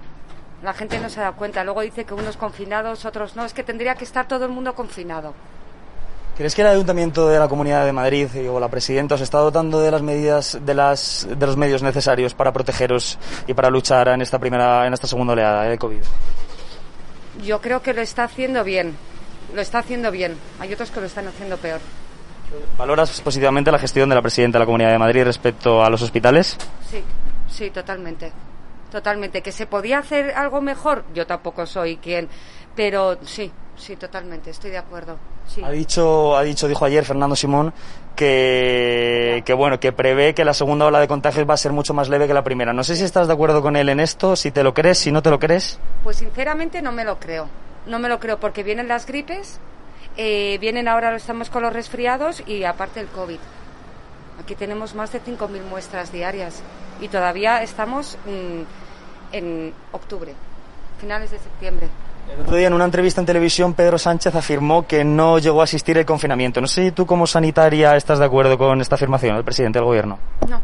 La 0.64 0.74
gente 0.74 1.00
no 1.00 1.10
se 1.10 1.22
da 1.22 1.32
cuenta. 1.32 1.64
Luego 1.64 1.82
dice 1.82 2.06
que 2.06 2.14
unos 2.14 2.38
confinados, 2.38 3.06
otros 3.06 3.36
no. 3.36 3.46
Es 3.46 3.54
que 3.54 3.64
tendría 3.64 3.96
que 3.96 4.04
estar 4.04 4.28
todo 4.28 4.46
el 4.46 4.52
mundo 4.52 4.76
confinado. 4.76 5.34
¿Crees 6.38 6.56
que 6.56 6.62
el 6.62 6.68
Ayuntamiento 6.68 7.28
de 7.28 7.38
la 7.38 7.48
Comunidad 7.48 7.86
de 7.86 7.92
Madrid 7.92 8.28
o 8.50 8.60
la 8.60 8.70
Presidenta 8.70 9.16
os 9.16 9.22
está 9.22 9.38
dotando 9.40 9.80
de 9.82 9.92
las 9.92 10.02
medidas, 10.02 10.58
de, 10.62 10.74
las, 10.74 11.28
de 11.30 11.46
los 11.46 11.58
medios 11.58 11.84
necesarios 11.84 12.34
para 12.34 12.52
protegeros 12.54 13.20
y 13.48 13.54
para 13.54 13.70
luchar 13.70 14.08
en 14.10 14.22
esta 14.22 14.40
primera, 14.40 14.88
en 14.88 14.94
esta 14.94 15.08
segunda 15.08 15.34
oleada 15.34 15.64
de 15.64 15.78
COVID? 15.78 16.02
Yo 17.44 17.62
creo 17.62 17.82
que 17.82 17.94
lo 17.94 18.02
está 18.02 18.24
haciendo 18.24 18.64
bien. 18.64 18.96
Lo 19.54 19.62
está 19.62 19.80
haciendo 19.80 20.12
bien. 20.12 20.38
Hay 20.60 20.74
otros 20.74 20.92
que 20.92 21.00
lo 21.00 21.06
están 21.06 21.28
haciendo 21.28 21.58
peor. 21.58 21.80
¿Valoras 22.78 23.22
positivamente 23.22 23.72
la 23.72 23.80
gestión 23.80 24.10
de 24.10 24.16
la 24.16 24.22
presidenta 24.22 24.58
de 24.58 24.60
la 24.62 24.66
Comunidad 24.66 24.92
de 24.92 24.98
Madrid 24.98 25.24
respecto 25.24 25.84
a 25.84 25.90
los 25.90 26.02
hospitales? 26.02 26.58
Sí, 26.90 27.04
sí, 27.50 27.70
totalmente. 27.70 28.32
Totalmente. 28.92 29.42
¿Que 29.42 29.52
se 29.52 29.68
podía 29.68 30.00
hacer 30.00 30.32
algo 30.32 30.62
mejor? 30.62 31.06
Yo 31.14 31.26
tampoco 31.26 31.66
soy 31.66 31.98
quien. 31.98 32.28
Pero 32.76 33.18
sí, 33.24 33.52
sí, 33.78 33.96
totalmente. 33.96 34.50
Estoy 34.50 34.72
de 34.72 34.78
acuerdo. 34.78 35.18
Sí. 35.48 35.62
Ha 35.64 35.72
dicho, 35.72 36.36
ha 36.36 36.44
dicho, 36.44 36.68
dijo 36.68 36.86
ayer 36.86 37.06
Fernando 37.06 37.36
Simón 37.36 37.74
que, 38.16 39.44
que 39.46 39.54
bueno, 39.54 39.80
que 39.80 39.92
prevé 39.92 40.34
que 40.34 40.46
la 40.46 40.54
segunda 40.54 40.86
ola 40.86 41.00
de 41.00 41.08
contagios 41.08 41.50
va 41.50 41.54
a 41.54 41.58
ser 41.58 41.72
mucho 41.72 41.94
más 41.94 42.10
leve 42.10 42.28
que 42.28 42.34
la 42.34 42.44
primera. 42.44 42.74
No 42.74 42.84
sé 42.84 42.96
si 42.96 43.04
estás 43.04 43.28
de 43.28 43.34
acuerdo 43.34 43.62
con 43.62 43.76
él 43.76 43.90
en 43.90 44.00
esto, 44.00 44.36
si 44.36 44.52
te 44.52 44.64
lo 44.64 44.74
crees, 44.74 44.98
si 45.00 45.12
no 45.12 45.22
te 45.22 45.30
lo 45.30 45.40
crees. 45.40 45.80
Pues 46.04 46.18
sinceramente 46.18 46.82
no 46.82 46.92
me 46.92 47.04
lo 47.04 47.18
creo. 47.18 47.48
No 47.86 48.00
me 48.00 48.10
lo 48.10 48.20
creo 48.20 48.40
porque 48.40 48.64
vienen 48.64 48.88
las 48.88 49.06
gripes, 49.06 49.60
eh, 50.18 50.58
vienen 50.60 50.88
ahora 50.88 51.16
estamos 51.16 51.50
con 51.50 51.64
los 51.64 51.74
resfriados 51.74 52.44
y 52.46 52.64
aparte 52.64 53.00
el 53.00 53.08
COVID. 53.08 53.40
Aquí 54.44 54.56
tenemos 54.56 54.96
más 54.96 55.12
de 55.12 55.22
5.000 55.22 55.64
muestras 55.70 56.12
diarias 56.12 56.62
y 57.00 57.08
todavía 57.08 57.62
estamos 57.64 58.18
mm, 58.26 59.36
en 59.36 59.74
octubre, 59.92 60.34
finales 61.00 61.32
de 61.32 61.40
septiembre. 61.40 61.88
El 62.34 62.42
otro 62.42 62.56
día 62.56 62.68
en 62.68 62.74
una 62.74 62.86
entrevista 62.86 63.20
en 63.20 63.26
televisión 63.26 63.74
Pedro 63.74 63.98
Sánchez 63.98 64.36
afirmó 64.36 64.88
que 64.88 65.04
no 65.04 65.40
llegó 65.40 65.62
a 65.62 65.66
asistir 65.66 65.98
el 65.98 66.06
confinamiento. 66.06 66.62
No 66.62 66.68
sé 66.68 66.86
si 66.86 66.92
tú 66.92 67.06
como 67.06 67.28
sanitaria 67.28 67.96
estás 67.96 68.20
de 68.20 68.26
acuerdo 68.26 68.58
con 68.58 68.80
esta 68.80 68.96
afirmación, 68.96 69.36
el 69.36 69.44
presidente 69.44 69.80
del 69.80 69.86
gobierno. 69.86 70.20
No. 70.48 70.62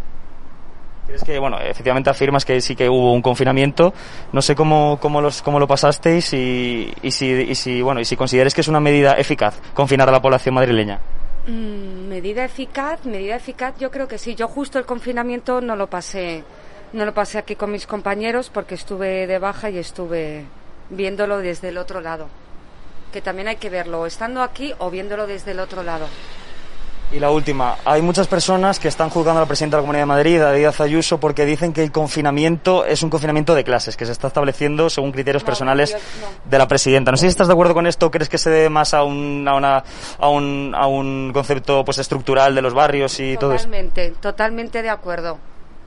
Es 1.13 1.23
que, 1.23 1.39
bueno, 1.39 1.57
efectivamente 1.59 2.09
afirmas 2.09 2.43
que 2.43 2.59
sí 2.61 2.75
que 2.75 2.89
hubo 2.89 3.13
un 3.13 3.21
confinamiento. 3.21 3.93
No 4.33 4.41
sé 4.41 4.55
cómo, 4.55 4.97
cómo, 5.01 5.21
los, 5.21 5.41
cómo 5.41 5.59
lo 5.59 5.67
pasasteis 5.67 6.33
y, 6.33 6.93
si, 7.09 7.53
y 7.65 7.81
bueno, 7.81 8.01
y 8.01 8.05
si 8.05 8.15
consideres 8.15 8.53
que 8.53 8.61
es 8.61 8.67
una 8.67 8.79
medida 8.79 9.13
eficaz 9.13 9.59
confinar 9.73 10.09
a 10.09 10.11
la 10.11 10.21
población 10.21 10.55
madrileña. 10.55 10.99
Mm, 11.47 12.09
medida 12.09 12.43
eficaz, 12.43 13.05
medida 13.05 13.37
eficaz, 13.37 13.75
yo 13.79 13.89
creo 13.89 14.07
que 14.07 14.17
sí. 14.17 14.35
Yo 14.35 14.47
justo 14.47 14.79
el 14.79 14.85
confinamiento 14.85 15.61
no 15.61 15.77
lo 15.77 15.87
pasé, 15.87 16.43
no 16.91 17.05
lo 17.05 17.13
pasé 17.13 17.37
aquí 17.37 17.55
con 17.55 17.71
mis 17.71 17.87
compañeros 17.87 18.49
porque 18.53 18.75
estuve 18.75 19.27
de 19.27 19.39
baja 19.39 19.69
y 19.69 19.77
estuve 19.77 20.45
viéndolo 20.89 21.37
desde 21.37 21.69
el 21.69 21.77
otro 21.77 22.01
lado. 22.01 22.27
Que 23.13 23.21
también 23.21 23.47
hay 23.47 23.55
que 23.55 23.69
verlo, 23.69 24.05
estando 24.05 24.41
aquí 24.43 24.73
o 24.77 24.89
viéndolo 24.89 25.25
desde 25.25 25.51
el 25.51 25.61
otro 25.61 25.83
lado. 25.83 26.07
Y 27.09 27.19
la 27.19 27.31
última, 27.31 27.77
hay 27.85 28.01
muchas 28.01 28.27
personas 28.27 28.79
que 28.79 28.89
están 28.89 29.09
juzgando 29.09 29.39
a 29.39 29.43
la 29.43 29.47
presidenta 29.47 29.77
de 29.77 29.81
la 29.81 29.83
Comunidad 29.83 30.01
de 30.01 30.05
Madrid, 30.07 30.41
a 30.41 30.51
Díaz 30.51 30.81
Ayuso, 30.81 31.19
porque 31.21 31.45
dicen 31.45 31.71
que 31.71 31.81
el 31.81 31.89
confinamiento 31.91 32.83
es 32.83 33.01
un 33.01 33.09
confinamiento 33.09 33.55
de 33.55 33.63
clases, 33.63 33.95
que 33.95 34.05
se 34.05 34.11
está 34.11 34.27
estableciendo 34.27 34.89
según 34.89 35.13
criterios 35.13 35.43
No, 35.43 35.45
personales 35.45 35.93
no. 35.93 36.49
de 36.51 36.57
la 36.57 36.67
presidenta. 36.67 37.09
No 37.11 37.15
sé 37.15 37.21
si 37.21 37.27
estás 37.29 37.47
de 37.47 37.53
acuerdo 37.53 37.73
con 37.73 37.87
esto 37.87 38.11
crees 38.11 38.27
que 38.27 38.37
se 38.37 38.49
debe 38.49 38.69
más 38.69 38.93
a 38.93 39.03
un, 39.03 39.47
a 39.47 39.55
una, 39.55 39.83
a 40.19 40.27
un, 40.27 40.73
a 40.75 40.85
un 40.87 41.31
concepto 41.33 41.85
pues 41.85 41.97
estructural 41.97 42.53
de 42.53 42.61
los 42.61 42.73
barrios 42.73 43.17
y 43.21 43.37
todo 43.37 43.53
esto. 43.53 43.67
Totalmente, 43.67 44.13
totalmente 44.19 44.81
de 44.81 44.89
acuerdo. 44.89 45.37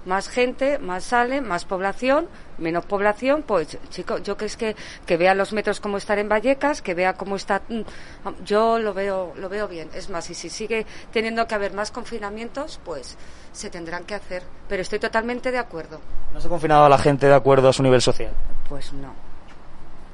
Más 0.07 0.29
gente, 0.29 0.79
más 0.79 1.05
sale, 1.05 1.41
más 1.43 1.67
población, 1.67 2.27
menos 2.57 2.87
población, 2.87 3.43
pues 3.47 3.79
chicos, 3.91 4.23
yo 4.23 4.37
que 4.37 4.47
es 4.47 4.57
que, 4.57 4.75
que 5.05 5.17
vea 5.17 5.35
los 5.35 5.53
metros 5.53 5.79
cómo 5.81 5.99
están 5.99 6.19
en 6.19 6.29
Vallecas, 6.29 6.81
que 6.81 6.95
vea 6.95 7.15
cómo 7.15 7.37
está, 7.37 7.63
mm, 7.69 7.81
yo 8.45 8.79
lo 8.79 8.95
veo, 8.95 9.35
lo 9.37 9.49
veo 9.49 9.69
bien. 9.69 9.91
Es 9.95 10.09
más, 10.09 10.31
y 10.31 10.35
si 10.35 10.49
sigue 10.49 10.87
teniendo 11.13 11.47
que 11.47 11.55
haber 11.55 11.75
más 11.75 11.91
confinamientos, 11.91 12.81
pues 12.85 13.19
se 13.53 13.69
tendrán 13.69 14.05
que 14.05 14.15
hacer. 14.15 14.43
Pero 14.69 14.83
estoy 14.83 14.99
totalmente 14.99 15.51
de 15.51 15.59
acuerdo. 15.59 16.01
¿No 16.33 16.41
se 16.41 16.47
ha 16.47 16.51
confinado 16.51 16.85
a 16.85 16.89
la 16.89 16.99
gente 16.99 17.27
de 17.27 17.35
acuerdo 17.35 17.69
a 17.69 17.73
su 17.73 17.83
nivel 17.83 18.01
social? 18.01 18.33
Pues 18.69 18.93
no, 18.93 19.13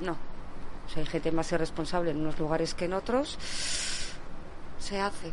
no. 0.01 0.13
O 0.13 0.89
sea, 0.89 1.03
hay 1.03 1.07
gente 1.07 1.33
más 1.33 1.51
irresponsable 1.53 2.11
en 2.11 2.21
unos 2.21 2.39
lugares 2.39 2.75
que 2.75 2.87
en 2.87 2.95
otros. 2.95 3.39
Se 4.79 5.01
hace. 5.01 5.33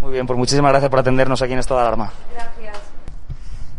Muy 0.00 0.12
bien, 0.12 0.26
pues 0.26 0.38
muchísimas 0.38 0.70
gracias 0.72 0.90
por 0.90 1.00
atendernos 1.00 1.42
aquí 1.42 1.52
en 1.52 1.58
estado 1.58 1.80
de 1.80 1.86
alarma. 1.86 2.12
Gracias. 2.32 2.91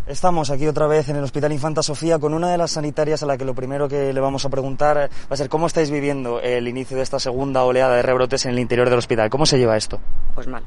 Estamos 0.06 0.50
aquí 0.50 0.68
otra 0.68 0.86
vez 0.86 1.08
en 1.08 1.16
el 1.16 1.24
Hospital 1.24 1.54
Infanta 1.54 1.82
Sofía 1.82 2.20
con 2.20 2.34
una 2.34 2.52
de 2.52 2.58
las 2.58 2.72
sanitarias 2.72 3.24
a 3.24 3.26
la 3.26 3.38
que 3.38 3.46
lo 3.46 3.56
primero 3.56 3.88
que 3.88 4.12
le 4.12 4.20
vamos 4.20 4.44
a 4.44 4.50
preguntar 4.50 4.98
va 4.98 5.10
a 5.30 5.38
ser 5.38 5.48
cómo 5.48 5.66
estáis 5.66 5.90
viviendo 5.90 6.42
el 6.42 6.68
inicio 6.68 6.98
de 6.98 7.04
esta 7.04 7.20
segunda 7.20 7.64
oleada 7.64 7.96
de 7.96 8.02
rebrotes 8.02 8.46
en 8.46 8.52
el 8.52 8.60
interior 8.60 8.90
del 8.90 9.00
hospital. 9.00 9.30
¿Cómo 9.30 9.46
se 9.46 9.58
lleva 9.58 9.78
esto? 9.78 10.02
Pues 10.36 10.46
mal, 10.46 10.62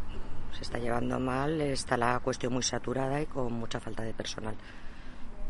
se 0.57 0.63
está 0.63 0.79
llevando 0.79 1.21
mal, 1.21 1.61
está 1.61 1.99
la 1.99 2.19
cuestión 2.21 2.55
muy 2.55 2.63
saturada 2.63 3.21
y 3.21 3.27
con 3.27 3.53
mucha 3.53 3.79
falta 3.79 4.03
de 4.05 4.15
personal. 4.15 4.55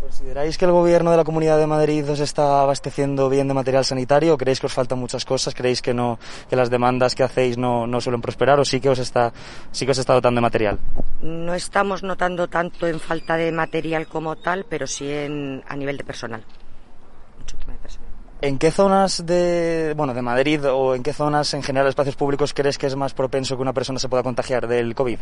¿Consideráis 0.00 0.58
que 0.58 0.64
el 0.64 0.72
gobierno 0.72 1.10
de 1.10 1.16
la 1.16 1.24
Comunidad 1.24 1.58
de 1.58 1.66
Madrid 1.66 2.08
os 2.10 2.20
está 2.20 2.62
abasteciendo 2.62 3.28
bien 3.28 3.48
de 3.48 3.54
material 3.54 3.84
sanitario 3.84 4.34
o 4.34 4.38
creéis 4.38 4.60
que 4.60 4.66
os 4.66 4.74
faltan 4.74 4.98
muchas 4.98 5.24
cosas? 5.24 5.54
¿Creéis 5.54 5.80
que 5.80 5.94
no 5.94 6.18
que 6.48 6.56
las 6.56 6.70
demandas 6.70 7.14
que 7.14 7.22
hacéis 7.22 7.56
no, 7.56 7.86
no 7.86 8.00
suelen 8.00 8.20
prosperar 8.20 8.60
o 8.60 8.64
sí 8.64 8.80
que 8.80 8.90
os 8.90 8.98
está 8.98 9.32
sí 9.72 9.84
que 9.84 9.92
os 9.92 9.98
está 9.98 10.12
dotando 10.12 10.38
de 10.38 10.42
material? 10.42 10.78
No 11.22 11.54
estamos 11.54 12.02
notando 12.02 12.48
tanto 12.48 12.86
en 12.86 13.00
falta 13.00 13.36
de 13.36 13.50
material 13.52 14.06
como 14.06 14.36
tal, 14.36 14.64
pero 14.68 14.86
sí 14.86 15.10
en, 15.10 15.64
a 15.66 15.74
nivel 15.76 15.96
de 15.96 16.04
personal. 16.04 16.44
Mucho 17.38 17.56
tema 17.56 17.72
de 17.72 17.78
personal. 17.78 18.10
¿En 18.42 18.58
qué 18.58 18.70
zonas 18.70 19.24
de 19.24 19.94
bueno 19.96 20.12
de 20.12 20.20
Madrid 20.20 20.60
o 20.70 20.94
en 20.94 21.02
qué 21.02 21.14
zonas 21.14 21.54
en 21.54 21.62
general 21.62 21.88
espacios 21.88 22.16
públicos 22.16 22.52
crees 22.52 22.76
que 22.76 22.86
es 22.86 22.94
más 22.94 23.14
propenso 23.14 23.56
que 23.56 23.62
una 23.62 23.72
persona 23.72 23.98
se 23.98 24.10
pueda 24.10 24.22
contagiar 24.22 24.68
del 24.68 24.94
COVID? 24.94 25.18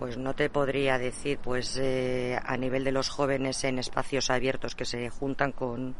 Pues 0.00 0.16
no 0.16 0.34
te 0.34 0.48
podría 0.50 0.98
decir, 0.98 1.38
pues 1.42 1.76
eh, 1.80 2.36
a 2.42 2.56
nivel 2.56 2.82
de 2.84 2.90
los 2.90 3.08
jóvenes 3.10 3.62
en 3.64 3.78
espacios 3.78 4.30
abiertos 4.30 4.74
que 4.74 4.84
se 4.86 5.10
juntan 5.10 5.52
con 5.52 5.94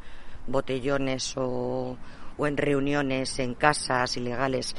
botellones 0.49 1.37
o, 1.37 1.97
o 2.39 2.47
en 2.47 2.57
reuniones 2.57 3.39
en 3.39 3.55
casas 3.55 4.17
ilegales 4.17 4.75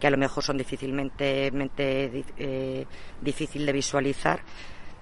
que 0.00 0.08
a 0.08 0.10
lo 0.10 0.18
mejor 0.18 0.42
son 0.42 0.58
difícilmente 0.58 1.50
mente, 1.52 2.10
di- 2.10 2.24
eh, 2.36 2.84
difícil 3.22 3.64
de 3.64 3.72
visualizar, 3.72 4.40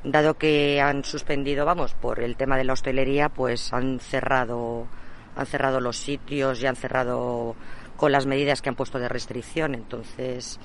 dado 0.05 0.35
que 0.35 0.81
han 0.83 1.03
suspendido, 1.03 1.65
vamos, 1.65 1.95
por 1.95 2.21
el 2.21 2.37
tema 2.37 2.59
de 2.59 2.65
la 2.65 2.75
hostelería, 2.75 3.31
pues 3.31 3.73
han 3.73 4.01
cerrado, 4.01 4.87
han 5.35 5.47
cerrado 5.47 5.81
los 5.81 5.97
sitios 5.97 6.63
y 6.63 6.67
han 6.67 6.77
cerrado 6.77 7.57
con 7.97 8.13
las 8.13 8.27
medidas 8.27 8.61
que 8.61 8.69
han 8.69 8.75
puesto 8.77 8.99
de 8.99 9.09
restricción. 9.09 9.75
Entonces, 9.75 10.61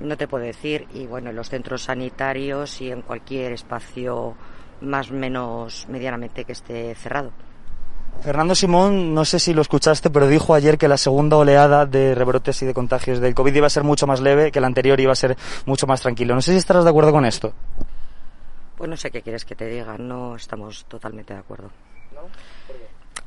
No 0.00 0.16
te 0.16 0.26
puedo 0.26 0.44
decir, 0.44 0.86
y 0.94 1.06
bueno, 1.06 1.30
en 1.30 1.36
los 1.36 1.48
centros 1.48 1.82
sanitarios 1.82 2.80
y 2.80 2.90
en 2.90 3.02
cualquier 3.02 3.52
espacio 3.52 4.34
más 4.80 5.10
o 5.10 5.14
menos 5.14 5.86
medianamente 5.88 6.44
que 6.44 6.52
esté 6.52 6.94
cerrado. 6.94 7.30
Fernando 8.22 8.54
Simón, 8.54 9.14
no 9.14 9.24
sé 9.24 9.38
si 9.38 9.54
lo 9.54 9.62
escuchaste, 9.62 10.10
pero 10.10 10.26
dijo 10.26 10.54
ayer 10.54 10.76
que 10.78 10.88
la 10.88 10.96
segunda 10.96 11.36
oleada 11.36 11.86
de 11.86 12.14
rebrotes 12.14 12.60
y 12.62 12.66
de 12.66 12.74
contagios 12.74 13.20
del 13.20 13.34
COVID 13.34 13.54
iba 13.54 13.66
a 13.66 13.70
ser 13.70 13.84
mucho 13.84 14.06
más 14.06 14.20
leve, 14.20 14.50
que 14.50 14.60
la 14.60 14.66
anterior 14.66 14.98
iba 15.00 15.12
a 15.12 15.16
ser 15.16 15.36
mucho 15.64 15.86
más 15.86 16.02
tranquilo. 16.02 16.34
No 16.34 16.42
sé 16.42 16.52
si 16.52 16.58
estarás 16.58 16.84
de 16.84 16.90
acuerdo 16.90 17.12
con 17.12 17.24
esto. 17.24 17.52
Pues 18.76 18.90
no 18.90 18.96
sé 18.96 19.10
qué 19.10 19.22
quieres 19.22 19.44
que 19.44 19.54
te 19.54 19.66
diga, 19.66 19.96
no 19.98 20.36
estamos 20.36 20.84
totalmente 20.86 21.34
de 21.34 21.40
acuerdo. 21.40 21.70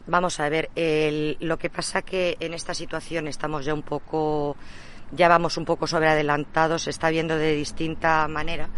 Vamos 0.06 0.39
a 0.39 0.50
ver, 0.50 0.70
lo 1.39 1.58
que 1.58 1.70
pasa 1.70 2.01
que 2.01 2.36
en 2.39 2.53
esta 2.53 2.74
situación 2.74 3.27
estamos 3.27 3.63
ya 3.65 3.74
un 3.74 3.84
poco, 3.84 4.58
ya 5.15 5.27
vamos 5.27 5.58
un 5.58 5.65
poco 5.65 5.88
sobre 5.88 6.10
adelantados, 6.10 6.83
se 6.83 6.90
está 6.90 7.09
viendo 7.09 7.38
de 7.38 7.55
distinta 7.55 8.27
manera 8.27 8.70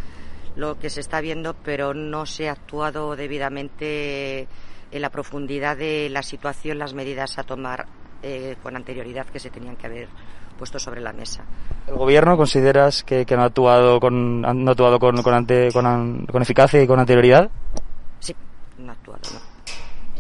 lo 0.56 0.80
que 0.80 0.90
se 0.90 1.02
está 1.02 1.22
viendo, 1.22 1.54
pero 1.54 1.94
no 1.94 2.26
se 2.26 2.50
ha 2.50 2.54
actuado 2.54 3.16
debidamente 3.16 4.48
en 4.92 5.02
la 5.02 5.10
profundidad 5.10 5.76
de 5.76 6.10
la 6.10 6.24
situación, 6.24 6.80
las 6.80 6.94
medidas 6.94 7.38
a 7.38 7.44
tomar 7.44 7.86
eh, 8.24 8.56
con 8.64 8.76
anterioridad 8.76 9.26
que 9.28 9.40
se 9.40 9.50
tenían 9.50 9.76
que 9.76 9.88
haber 9.88 10.08
puesto 10.58 10.80
sobre 10.80 11.02
la 11.02 11.12
mesa. 11.12 11.44
¿El 11.88 11.96
gobierno 11.96 12.38
consideras 12.38 13.04
que, 13.04 13.26
no 13.32 13.42
ha 13.42 13.46
actuado 13.46 14.00
con 14.00 14.42
no 14.42 14.48
ha 14.48 14.72
actuado 14.72 15.00
con, 15.00 15.22
con, 15.22 15.34
ante, 15.34 15.72
con, 15.74 16.26
con, 16.26 16.42
eficacia 16.42 16.82
y 16.82 16.88
con 16.88 17.00
anterioridad? 17.00 17.50
Sí, 18.20 18.34
no 18.78 18.92
ha 18.92 18.94
actuado, 18.94 19.22
no. 19.34 19.55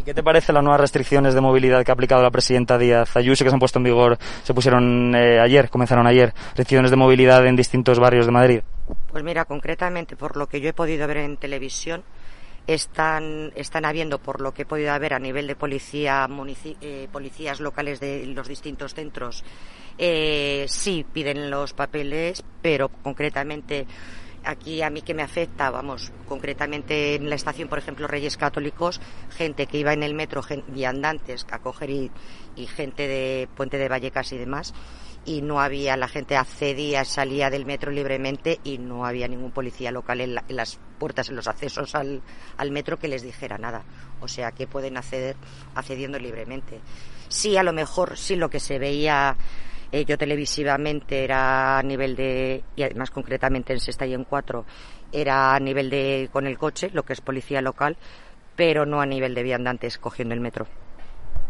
¿Y 0.05 0.09
qué 0.09 0.13
te 0.13 0.21
parece 0.21 0.53
las 0.53 0.61
nuevas 0.61 0.79
restricciones 0.79 1.33
de 1.33 1.41
movilidad 1.41 1.83
que 1.83 1.89
ha 1.89 1.95
aplicado 1.95 2.21
la 2.21 2.29
presidenta 2.29 2.77
Díaz 2.77 3.17
Ayuso 3.17 3.43
que 3.43 3.49
se 3.49 3.55
han 3.55 3.59
puesto 3.59 3.79
en 3.79 3.85
vigor, 3.85 4.19
se 4.43 4.53
pusieron 4.53 5.15
eh, 5.15 5.39
ayer, 5.39 5.67
comenzaron 5.71 6.05
ayer, 6.05 6.31
restricciones 6.49 6.91
de 6.91 6.97
movilidad 6.97 7.43
en 7.47 7.55
distintos 7.55 7.97
barrios 7.97 8.27
de 8.27 8.31
Madrid? 8.31 8.61
Pues 9.09 9.23
mira, 9.23 9.45
concretamente 9.45 10.15
por 10.15 10.37
lo 10.37 10.45
que 10.45 10.61
yo 10.61 10.69
he 10.69 10.73
podido 10.73 11.07
ver 11.07 11.17
en 11.17 11.37
televisión, 11.37 12.03
están, 12.67 13.51
están 13.55 13.83
habiendo, 13.83 14.19
por 14.19 14.41
lo 14.41 14.53
que 14.53 14.61
he 14.61 14.65
podido 14.67 14.97
ver 14.99 15.15
a 15.15 15.19
nivel 15.19 15.47
de 15.47 15.55
policía, 15.55 16.29
eh, 16.81 17.07
policías 17.11 17.59
locales 17.59 17.99
de 17.99 18.27
los 18.27 18.47
distintos 18.47 18.93
centros, 18.93 19.43
eh, 19.97 20.65
sí 20.67 21.03
piden 21.11 21.49
los 21.49 21.73
papeles, 21.73 22.43
pero 22.61 22.89
concretamente 22.89 23.87
aquí 24.45 24.81
a 24.81 24.89
mí 24.89 25.01
que 25.01 25.13
me 25.13 25.23
afecta, 25.23 25.69
vamos, 25.69 26.11
concretamente 26.27 27.15
en 27.15 27.29
la 27.29 27.35
estación, 27.35 27.67
por 27.67 27.79
ejemplo, 27.79 28.07
Reyes 28.07 28.37
Católicos, 28.37 29.01
gente 29.29 29.67
que 29.67 29.79
iba 29.79 29.93
en 29.93 30.03
el 30.03 30.13
metro, 30.13 30.41
viandantes 30.67 31.45
a 31.51 31.59
coger 31.59 31.89
y, 31.89 32.11
gente 32.67 33.07
de 33.07 33.49
Puente 33.55 33.77
de 33.77 33.89
Vallecas 33.89 34.31
y 34.31 34.37
demás, 34.37 34.73
y 35.25 35.41
no 35.41 35.59
había, 35.59 35.97
la 35.97 36.07
gente 36.07 36.37
accedía, 36.37 37.03
salía 37.03 37.49
del 37.49 37.65
metro 37.65 37.91
libremente 37.91 38.59
y 38.63 38.77
no 38.77 39.05
había 39.05 39.27
ningún 39.27 39.51
policía 39.51 39.91
local 39.91 40.21
en, 40.21 40.35
las 40.47 40.79
puertas, 40.99 41.29
en 41.29 41.35
los 41.35 41.47
accesos 41.47 41.95
al, 41.95 42.21
al, 42.57 42.71
metro 42.71 42.99
que 42.99 43.07
les 43.07 43.23
dijera 43.23 43.57
nada. 43.57 43.83
O 44.21 44.27
sea 44.27 44.51
que 44.51 44.67
pueden 44.67 44.97
acceder 44.97 45.35
accediendo 45.73 46.19
libremente. 46.19 46.79
Sí, 47.27 47.57
a 47.57 47.63
lo 47.63 47.73
mejor 47.73 48.17
sí 48.17 48.35
lo 48.35 48.49
que 48.49 48.59
se 48.59 48.77
veía 48.77 49.35
eh, 49.91 50.05
yo 50.05 50.17
televisivamente 50.17 51.23
era 51.23 51.79
a 51.79 51.83
nivel 51.83 52.15
de, 52.15 52.63
y 52.75 52.83
además 52.83 53.11
concretamente 53.11 53.73
en 53.73 53.79
Sexta 53.79 54.05
y 54.05 54.13
en 54.13 54.23
Cuatro, 54.23 54.65
era 55.11 55.55
a 55.55 55.59
nivel 55.59 55.89
de 55.89 56.29
con 56.31 56.47
el 56.47 56.57
coche, 56.57 56.89
lo 56.93 57.03
que 57.03 57.13
es 57.13 57.21
policía 57.21 57.61
local, 57.61 57.97
pero 58.55 58.85
no 58.85 59.01
a 59.01 59.05
nivel 59.05 59.35
de 59.35 59.43
viandantes 59.43 59.97
cogiendo 59.97 60.33
el 60.33 60.41
metro. 60.41 60.67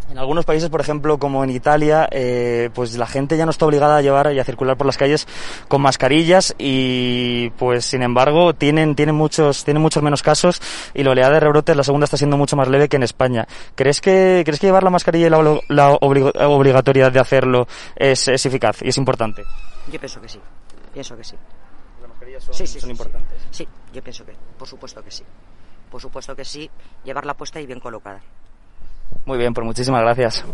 En 0.10 0.20
algunos 0.20 0.46
países, 0.46 0.70
por 0.70 0.82
ejemplo, 0.82 1.18
como 1.18 1.44
en 1.44 1.50
Italia, 1.50 2.08
eh, 2.12 2.70
pues 2.74 2.96
la 2.96 3.08
gente 3.08 3.38
ya 3.38 3.46
no 3.46 3.52
está 3.52 3.66
obligada 3.66 3.98
a 3.98 4.02
llevar 4.02 4.32
y 4.32 4.40
a 4.40 4.44
circular 4.44 4.78
por 4.78 4.86
las 4.86 4.98
calles 4.98 5.28
con 5.68 5.82
mascarillas 5.82 6.54
y, 6.60 7.50
pues, 7.58 7.86
sin 7.86 8.04
embargo, 8.04 8.54
tienen, 8.54 8.96
tienen 8.96 9.16
muchos, 9.16 9.64
tienen 9.64 9.82
muchos 9.82 10.04
menos 10.04 10.22
casos 10.22 10.62
y 10.94 11.04
la 11.04 11.12
oleada 11.12 11.34
de 11.34 11.40
rebrotes, 11.40 11.76
la 11.76 11.84
segunda 11.84 12.06
está 12.06 12.18
siendo 12.18 12.38
mucho 12.38 12.56
más 12.56 12.68
leve 12.68 12.88
que 12.88 12.98
en 12.98 13.04
España. 13.04 13.48
¿Crees 13.74 14.00
que, 14.00 14.44
crees 14.46 14.60
que 14.60 14.68
llevar 14.68 14.84
la 14.84 14.92
mascarilla 14.92 15.28
y 15.28 15.30
la, 15.70 15.90
obligatoriedad 15.90 17.12
de 17.12 17.20
hacerlo 17.20 17.68
es, 17.96 18.28
es, 18.28 18.46
eficaz 18.46 18.84
y 18.84 18.90
es 18.90 18.98
importante? 18.98 19.44
Yo 19.92 20.00
pienso 20.00 20.22
que 20.22 20.30
sí. 20.30 20.40
Pienso 20.94 21.18
que 21.18 21.24
sí. 21.24 21.36
Las 22.00 22.10
mascarillas 22.10 22.44
son, 22.44 22.68
son 22.68 22.92
importantes. 22.92 23.48
Sí, 23.50 23.68
yo 23.92 24.04
pienso 24.04 24.24
que, 24.24 24.34
por 24.58 24.68
supuesto 24.68 25.04
que 25.04 25.10
sí. 25.10 25.24
Por 25.90 26.00
supuesto 26.00 26.36
que 26.36 26.46
sí, 26.46 26.70
llevarla 27.04 27.34
puesta 27.34 27.60
y 27.60 27.66
bien 27.66 27.80
colocada. 27.80 28.22
Muy 29.26 29.38
bien, 29.38 29.54
pues 29.54 29.66
muchísimas 29.66 30.02
gracias. 30.02 30.46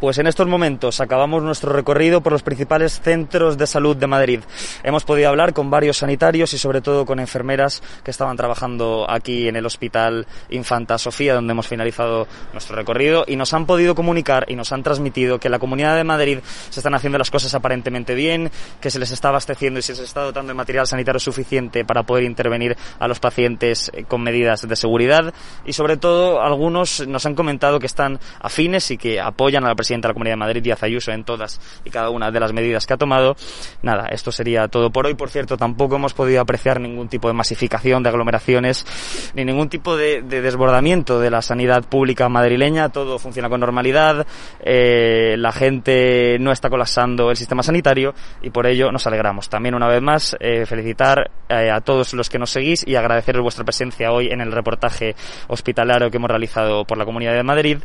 Pues 0.00 0.18
en 0.18 0.28
estos 0.28 0.46
momentos 0.46 1.00
acabamos 1.00 1.42
nuestro 1.42 1.72
recorrido 1.72 2.20
por 2.20 2.32
los 2.32 2.44
principales 2.44 3.00
centros 3.00 3.58
de 3.58 3.66
salud 3.66 3.96
de 3.96 4.06
Madrid. 4.06 4.40
Hemos 4.84 5.04
podido 5.04 5.28
hablar 5.28 5.52
con 5.52 5.70
varios 5.70 5.98
sanitarios 5.98 6.54
y 6.54 6.58
sobre 6.58 6.80
todo 6.80 7.04
con 7.04 7.18
enfermeras 7.18 7.82
que 8.04 8.12
estaban 8.12 8.36
trabajando 8.36 9.06
aquí 9.10 9.48
en 9.48 9.56
el 9.56 9.66
Hospital 9.66 10.28
Infanta 10.50 10.98
Sofía, 10.98 11.34
donde 11.34 11.50
hemos 11.50 11.66
finalizado 11.66 12.28
nuestro 12.52 12.76
recorrido 12.76 13.24
y 13.26 13.34
nos 13.34 13.52
han 13.54 13.66
podido 13.66 13.96
comunicar 13.96 14.44
y 14.46 14.54
nos 14.54 14.70
han 14.70 14.84
transmitido 14.84 15.40
que 15.40 15.48
la 15.48 15.58
Comunidad 15.58 15.96
de 15.96 16.04
Madrid 16.04 16.38
se 16.70 16.78
están 16.78 16.94
haciendo 16.94 17.18
las 17.18 17.32
cosas 17.32 17.52
aparentemente 17.54 18.14
bien, 18.14 18.52
que 18.80 18.92
se 18.92 19.00
les 19.00 19.10
está 19.10 19.30
abasteciendo 19.30 19.80
y 19.80 19.82
se 19.82 19.94
les 19.94 20.02
está 20.02 20.22
dotando 20.22 20.50
de 20.50 20.54
material 20.54 20.86
sanitario 20.86 21.18
suficiente 21.18 21.84
para 21.84 22.04
poder 22.04 22.22
intervenir 22.22 22.76
a 23.00 23.08
los 23.08 23.18
pacientes 23.18 23.90
eh, 23.92 24.04
con 24.04 24.22
medidas 24.22 24.66
de 24.66 24.76
seguridad 24.76 25.34
y 25.64 25.72
sobre 25.72 25.96
todo 25.96 26.40
algunos 26.40 27.04
nos 27.08 27.26
han 27.26 27.34
comentado 27.34 27.80
que 27.80 27.86
están 27.86 28.20
afines 28.40 28.92
y 28.92 28.96
que 28.96 29.20
apoyan 29.20 29.57
a 29.64 29.68
la 29.68 29.74
presidenta 29.74 30.08
de 30.08 30.10
la 30.10 30.14
Comunidad 30.14 30.32
de 30.32 30.38
Madrid, 30.38 30.62
Díaz 30.62 30.82
Ayuso, 30.82 31.12
en 31.12 31.24
todas 31.24 31.60
y 31.84 31.90
cada 31.90 32.10
una 32.10 32.30
de 32.30 32.40
las 32.40 32.52
medidas 32.52 32.86
que 32.86 32.94
ha 32.94 32.96
tomado. 32.96 33.36
Nada, 33.82 34.08
esto 34.10 34.32
sería 34.32 34.68
todo 34.68 34.90
por 34.90 35.06
hoy. 35.06 35.14
Por 35.14 35.30
cierto, 35.30 35.56
tampoco 35.56 35.96
hemos 35.96 36.14
podido 36.14 36.40
apreciar 36.40 36.80
ningún 36.80 37.08
tipo 37.08 37.28
de 37.28 37.34
masificación 37.34 38.02
de 38.02 38.08
aglomeraciones 38.08 38.86
ni 39.34 39.44
ningún 39.44 39.68
tipo 39.68 39.96
de, 39.96 40.22
desbordamiento 40.22 41.20
de 41.20 41.30
la 41.30 41.42
sanidad 41.42 41.84
pública 41.84 42.28
madrileña. 42.28 42.90
Todo 42.90 43.18
funciona 43.18 43.48
con 43.48 43.60
normalidad. 43.60 44.26
Eh, 44.60 45.36
la 45.38 45.52
gente 45.52 46.38
no 46.40 46.52
está 46.52 46.70
colapsando 46.70 47.30
el 47.30 47.36
sistema 47.36 47.62
sanitario 47.62 48.14
y 48.42 48.50
por 48.50 48.66
ello 48.66 48.90
nos 48.92 49.06
alegramos. 49.06 49.48
También 49.48 49.74
una 49.74 49.88
vez 49.88 50.02
más 50.02 50.36
eh, 50.40 50.66
felicitar 50.66 51.30
eh, 51.48 51.70
a 51.70 51.80
todos 51.80 52.14
los 52.14 52.28
que 52.28 52.38
nos 52.38 52.50
seguís 52.50 52.86
y 52.86 52.96
agradeceros 52.96 53.42
vuestra 53.42 53.64
presencia 53.64 54.12
hoy 54.12 54.28
en 54.28 54.40
el 54.40 54.52
reportaje 54.52 55.14
hospitalario 55.48 56.10
que 56.10 56.16
hemos 56.16 56.30
realizado 56.30 56.84
por 56.84 56.98
la 56.98 57.04
Comunidad 57.04 57.34
de 57.34 57.42
Madrid. 57.42 57.78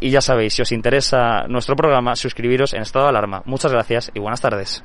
Y 0.00 0.10
ya 0.10 0.20
sabéis, 0.20 0.54
si 0.54 0.62
os 0.62 0.72
interesa 0.72 1.46
nuestro 1.48 1.76
programa, 1.76 2.16
suscribiros 2.16 2.74
en 2.74 2.82
estado 2.82 3.06
de 3.06 3.10
alarma. 3.10 3.42
Muchas 3.44 3.72
gracias 3.72 4.10
y 4.14 4.20
buenas 4.20 4.40
tardes. 4.40 4.84